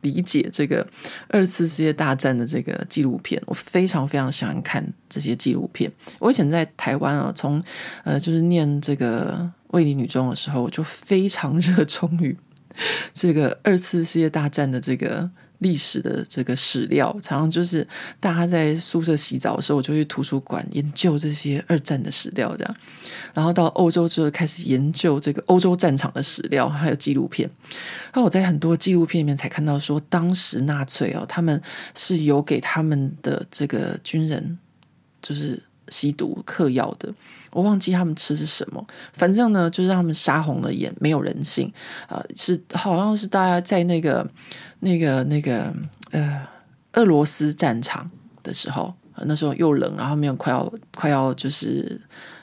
[0.01, 0.85] 理解这个
[1.29, 5.91] 二次世界大战的这个纪录片，我非常非常喜欢看这些纪录片。
[6.19, 7.63] 我以前在台湾啊，从
[8.03, 12.37] 呃就是念这个卫理女中的时候，我就非常 热衷于
[13.13, 15.29] 这个二次世界大战的这个。
[15.64, 17.88] 历史的这个史料，常常就是
[18.19, 22.76] 大家在宿舍洗澡的时候，我就去图书馆研究这些二战的史料，这样。
[23.34, 27.49] 然后到欧洲之后，开始研究这个欧洲战场的史料，还有纪录片。
[28.14, 31.60] 那我在很多纪录片里面才看到说，当时纳粹哦，他们
[31.95, 34.60] 是有给他们的这个军人
[35.22, 37.11] 就是吸毒嗑药的。
[37.53, 41.71] 我忘记他们吃是什么，反正呢，就是让他们杀红了眼，没有人性
[42.07, 44.27] 啊、是好像是大家在那个、
[44.80, 45.71] 那个、那个
[46.11, 46.41] 呃
[46.93, 48.09] 俄罗斯战场
[48.41, 48.91] 的时候，
[49.25, 52.01] 那时候又冷，然后没有快要快要就是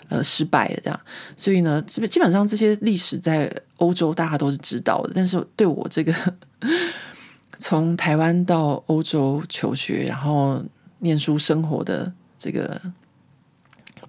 [0.08, 1.00] 呃失败了这样，
[1.36, 6.14] 所以呢，基本基本上这些历史在欧洲大家都是知道的，但是对我这个
[7.58, 10.62] 从台湾到欧洲求学，然后
[11.00, 12.80] 念书生活的这个。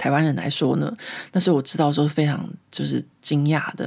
[0.01, 0.91] 台湾人来说呢，
[1.31, 3.83] 那是我知道说非常就是惊讶的。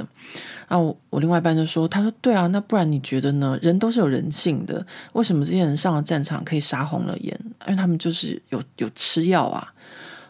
[0.69, 3.59] 然后我，我另外一半就说：“他说对啊，那不然你觉得呢？
[3.61, 7.37] 人都是有人性的，为什么这些人上了战场可以杀红了眼？
[7.67, 9.73] 因为他们就是有有吃药啊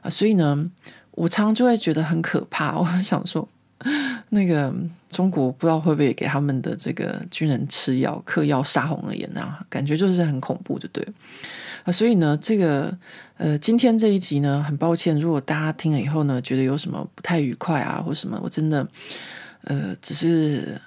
[0.01, 0.09] 啊！
[0.09, 0.65] 所以呢，
[1.11, 2.75] 我常常就会觉得很可怕。
[2.77, 3.47] 我想说，
[4.29, 4.73] 那个
[5.09, 9.65] 中国不知道会不会给他们的这个军人吃药、嗑药杀红了眼啊？
[9.69, 11.05] 感觉就是很恐怖，就对
[11.83, 11.91] 啊。
[11.91, 12.95] 所以呢，这个。”
[13.37, 18.87] 呃，今天这一集呢，很抱歉，如果大家听了以后呢，觉得有什么不太愉快啊，或什么，我真的，
[19.63, 20.79] 呃，只是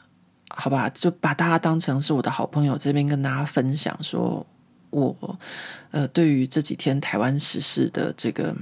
[0.49, 4.47] 好吧，就把大家当成是我的好朋友，这边跟大家分享说，
[4.89, 5.39] 我
[5.91, 8.57] 呃对于这几天台湾时事的这个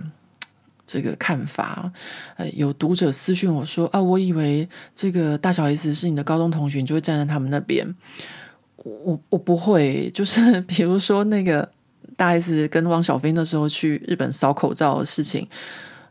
[0.86, 1.90] 这个看法。
[2.36, 7.86] 呃，有读者私讯我说啊，我以为这个大小 S 是你的高中同学，你就会站在他们那边。
[8.84, 11.68] 我我不会，就是比如说那个
[12.16, 15.48] 大 S 跟汪小菲那时候去日本扫口罩的事情，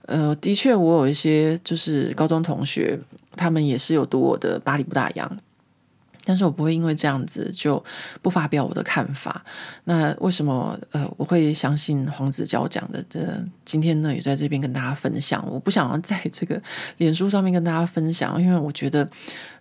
[0.08, 3.00] 呃，的确我有一些就是高中同学，
[3.38, 5.26] 他们也是有读我的巴黎不打烊。
[6.26, 7.82] 但是我不会因为这样子就
[8.22, 9.42] 不发表我的看法。
[9.86, 13.02] 那为什么呃我会相信黄子佼讲的？
[13.08, 13.20] 这
[13.64, 15.46] 今天呢也在这边跟大家分享。
[15.50, 16.62] 我不想要在这个
[16.98, 19.08] 脸书上面跟大家分享，因为我觉得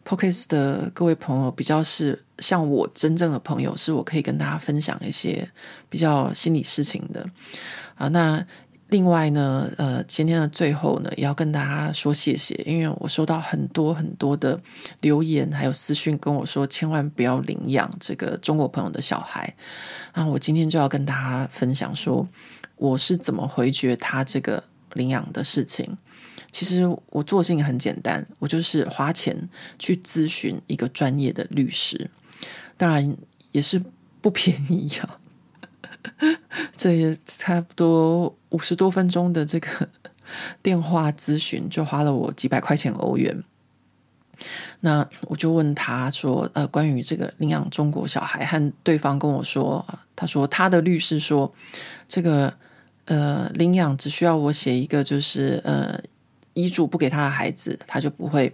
[0.05, 5.49] Podcast 的各位朋友比较是像我真正的朋友，是我可以跟大家分享一些
[5.89, 7.25] 比较心理事情的
[7.95, 8.09] 啊。
[8.09, 8.45] 那。
[8.89, 14.61] 另外呢，呃，今天的最后呢，也要跟大家说谢谢，因为我收到很多很多的
[15.01, 19.53] 留言，还有私讯跟我说，千万不要领养这个中国朋友的小孩。
[20.15, 22.29] 那我今天就要跟大家分享说，
[22.77, 24.63] 我是怎么回绝他这个
[24.93, 25.97] 领养的事情。
[26.53, 29.37] 其实我做事情很简单，我就是花钱
[29.77, 32.09] 去咨询一个专业的律师，
[32.77, 33.17] 当然
[33.51, 33.83] 也是
[34.21, 35.19] 不便宜呀、
[36.73, 39.89] 这也差不多五十多分钟的这个
[40.63, 43.43] 电话咨询，就花了我几百块钱欧元。
[44.81, 49.85] 那我就问他说：“呃，关于这个领养中国小孩，和对方跟我说，
[50.15, 51.53] 他说他的律师说，
[52.07, 52.53] 这个
[53.07, 55.99] 呃领养只需要我写一个，就是呃
[56.53, 58.53] 遗嘱不给他的孩子，他就不会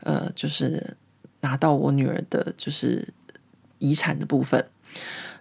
[0.00, 0.96] 呃就是
[1.40, 3.06] 拿到我女儿的，就是
[3.78, 4.64] 遗产的部分。”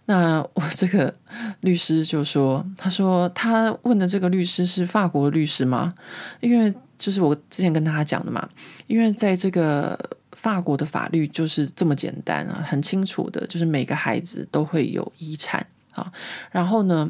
[0.09, 1.13] 那我这个
[1.59, 5.93] 律师就说：“他说他问的这个律师是法国律师吗？
[6.39, 8.47] 因为就是我之前跟他讲的嘛，
[8.87, 9.99] 因为在这个
[10.31, 16.09] 法国的法律就是这么简单啊，很清楚的，就是每个孩子都会有遗产啊。
[16.51, 17.09] 然后呢，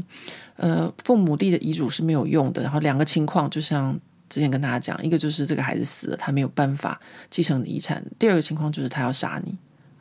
[0.56, 2.64] 呃，父母立的遗嘱是没有用的。
[2.64, 3.96] 然后两个情况，就像
[4.28, 7.00] 之前跟大家讲，一个就是这个孩子死了，他没有办法
[7.30, 9.56] 继承遗产；第二个情况就是他要杀你，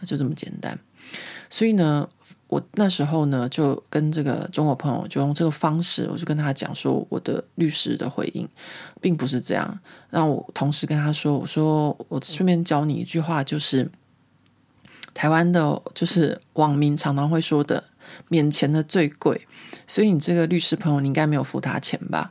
[0.06, 0.78] 就这么简单。
[1.50, 2.08] 所以呢。”
[2.48, 8.48] 我那时候呢，就跟这个中国朋友就用这个方式，我就跟他讲说，我的律师的回应
[9.00, 9.78] 并不是这样。
[10.10, 13.90] 让我同时跟他说，我说我顺便教你一句话，就是
[15.12, 17.82] 台湾的，就是网民常常会说的
[18.28, 19.40] “免钱的最贵”，
[19.88, 22.30] 所以你这个律师朋友，你应该没有付他钱吧？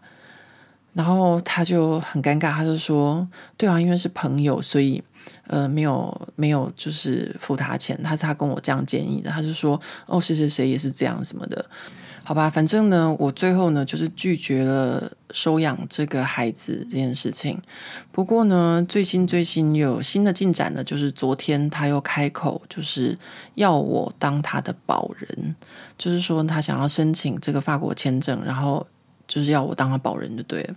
[0.93, 3.27] 然后他就很尴尬，他就说
[3.57, 5.03] ：“对啊，因为是朋友，所以。”
[5.47, 11.63] 呃，没有没有，就是付他钱，他是他跟我这样建议的，他就说哦，谁谁谁也是这样什么的，
[12.23, 17.61] 好吧，反正呢，我最后呢就是拒绝了收养这个孩子这件事情。
[18.11, 23.17] 不过呢，最新最新有新的进展呢，就是昨天他又开口，就是
[23.53, 25.55] 要我当他的保人，
[25.97, 28.85] 就是说他想要申请这个法国签证，然后
[29.27, 30.75] 就是要我当他保人就对了。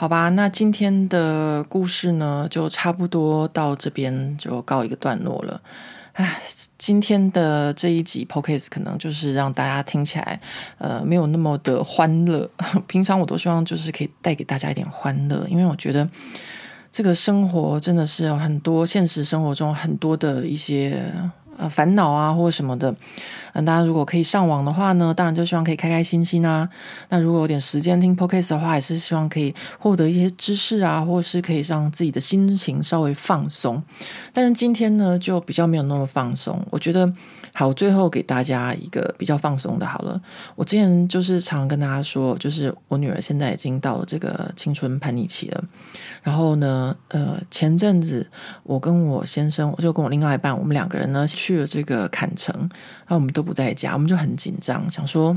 [0.00, 5.60] 好吧，那今天的故事呢，就差不多到这边就告一个段落了。
[6.14, 6.40] 唉，
[6.78, 10.40] 今天的这一集 Podcast 可能就是让大家听起来
[10.78, 12.50] 呃没有那么的欢乐。
[12.88, 16.08] 平常我都希望就是可以带给大家一点欢乐，因为我觉得
[16.90, 21.12] 这个生活真的是很多现实生活中很多的一些。
[21.58, 22.94] 呃，烦恼啊，或者什么的，
[23.52, 26.68] 嗯，大家如果可以上网的话呢，当然就希望可以开开心心啊。
[27.08, 33.82] 那如果有点时间听 Podcast 的话，也是希望可以获得一些知识啊，或是可以让自己的心情稍微放松。
[34.32, 36.64] 但是今天呢，就比较没有那么放松。
[36.70, 37.12] 我觉得，
[37.52, 40.20] 好，最后给大家一个比较放松的，好了。
[40.54, 45.64] 我之前就是常跟大家说，就是我女儿现在已经到了这个青春叛逆期了。
[46.22, 48.26] 然后呢，呃，前阵子
[48.62, 52.54] 我跟我先生，我就跟我另外一半，我们两个人呢去了这个坎城，
[53.08, 55.34] 那我们都都不在家，我们就很紧张，想说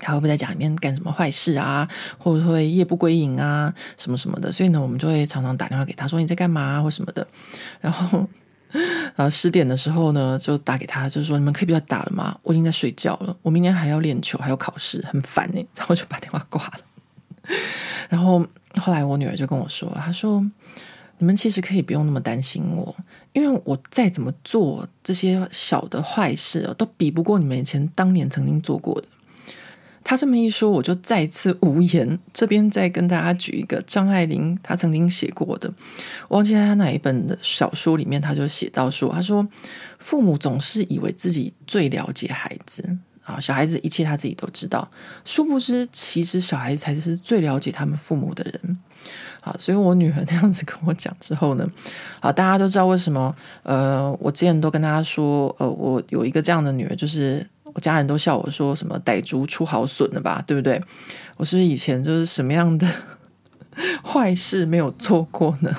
[0.00, 1.88] 他会不会在家里面干什么坏事啊，
[2.18, 4.50] 或者会夜不归营啊，什么什么的。
[4.50, 7.24] 所以呢，我们就会常常打电话给他说你在干嘛或什么的。
[7.80, 8.28] 然后，
[9.14, 12.36] 呃，十点的时候呢，就打给他，就是说你们可以不要打了吗？
[12.42, 15.64] 我已经在睡觉了，我明天还要练球，还要考试，很烦呢。
[15.76, 16.80] 然后就把电话挂了。
[18.08, 18.44] 然后
[18.78, 20.44] 后来我女儿就跟我说：“她说
[21.18, 22.94] 你们其实可以不用那么担心我，
[23.36, 29.06] 因为我再怎么做这些小的坏事，都比不过你们以前当年曾经做过的。”
[30.02, 32.18] 他这么一说，我就再次无言。
[32.32, 35.68] 这边再跟大家举一个张爱玲她曾经写过的，
[36.28, 39.46] 我忘记她哪一本的小说里面，她就写到说：“她说
[39.98, 42.96] 父母总是以为自己最了解孩子。”
[43.26, 44.88] 啊，小孩子一切他自己都知道，
[45.24, 48.78] 殊不知其实小孩子才是最了解他们父母的人。
[49.46, 51.64] 好，所以我女儿那样子跟我讲之后呢，
[52.18, 53.32] 好，大家都知道为什么。
[53.62, 60.82] 呃，我之前都跟大家说，呃，我有一个这样的女儿，就是我家人都笑我说什么“傣族出好笋”了吧，对不对？
[61.36, 62.88] 我是不是以前就是什么样的
[64.02, 65.72] 坏事没有做过呢？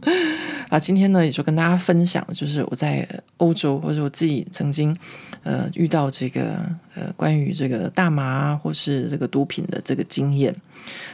[0.70, 4.96] 啊，今天呢，也就跟大家分享，就是我在欧洲或者我自己曾经
[5.42, 10.54] 呃遇到这个呃关于这个大麻或是这个毒品的这个经验，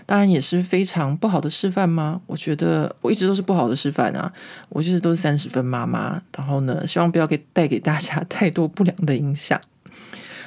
[0.05, 2.21] 当然也是非常不好的示范吗？
[2.27, 4.33] 我觉得我一直都是不好的示范啊，
[4.69, 9.61] 我就是都是三十分妈妈，然后呢，希望不要给带给大家太多不良的影响。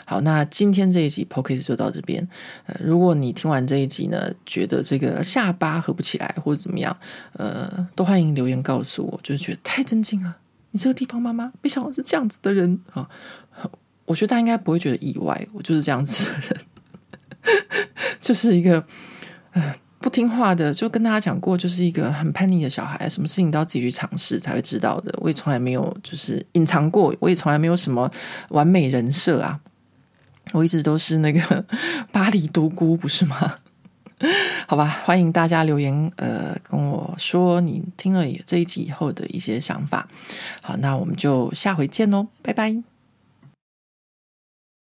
[0.06, 2.28] 好，那今天这一集 p o c k e t 就到这边。
[2.66, 6.98] 呃，如果你听完这一集呢，觉得这个下巴合不起来或者怎么样，
[7.34, 9.20] 呃，都欢迎留言告诉我。
[9.22, 10.38] 就是觉得太震惊了，
[10.72, 13.08] 你这个地方妈妈没想到是这样子的人啊！
[14.10, 17.88] 我觉得他应该不会觉得意外，我就是这样子的人，
[18.20, 18.84] 就是一个
[20.00, 25.14] 不听话的，就跟大家讲过，就是一个很叛逆的小孩，什么事情都要自己去尝试才会知道的。
[25.22, 28.10] 我也从来没有就是隐藏过，我也从来没有什么
[28.50, 29.60] 完美人设啊。
[30.54, 31.64] 我一直都是那个
[32.12, 33.56] 巴黎独孤，不是吗？
[34.66, 40.08] 好吧，欢迎大家留言，呃，跟我说你听了这一集以后的一些想法。
[40.64, 42.89] 好，那我们就下回见喽，拜拜。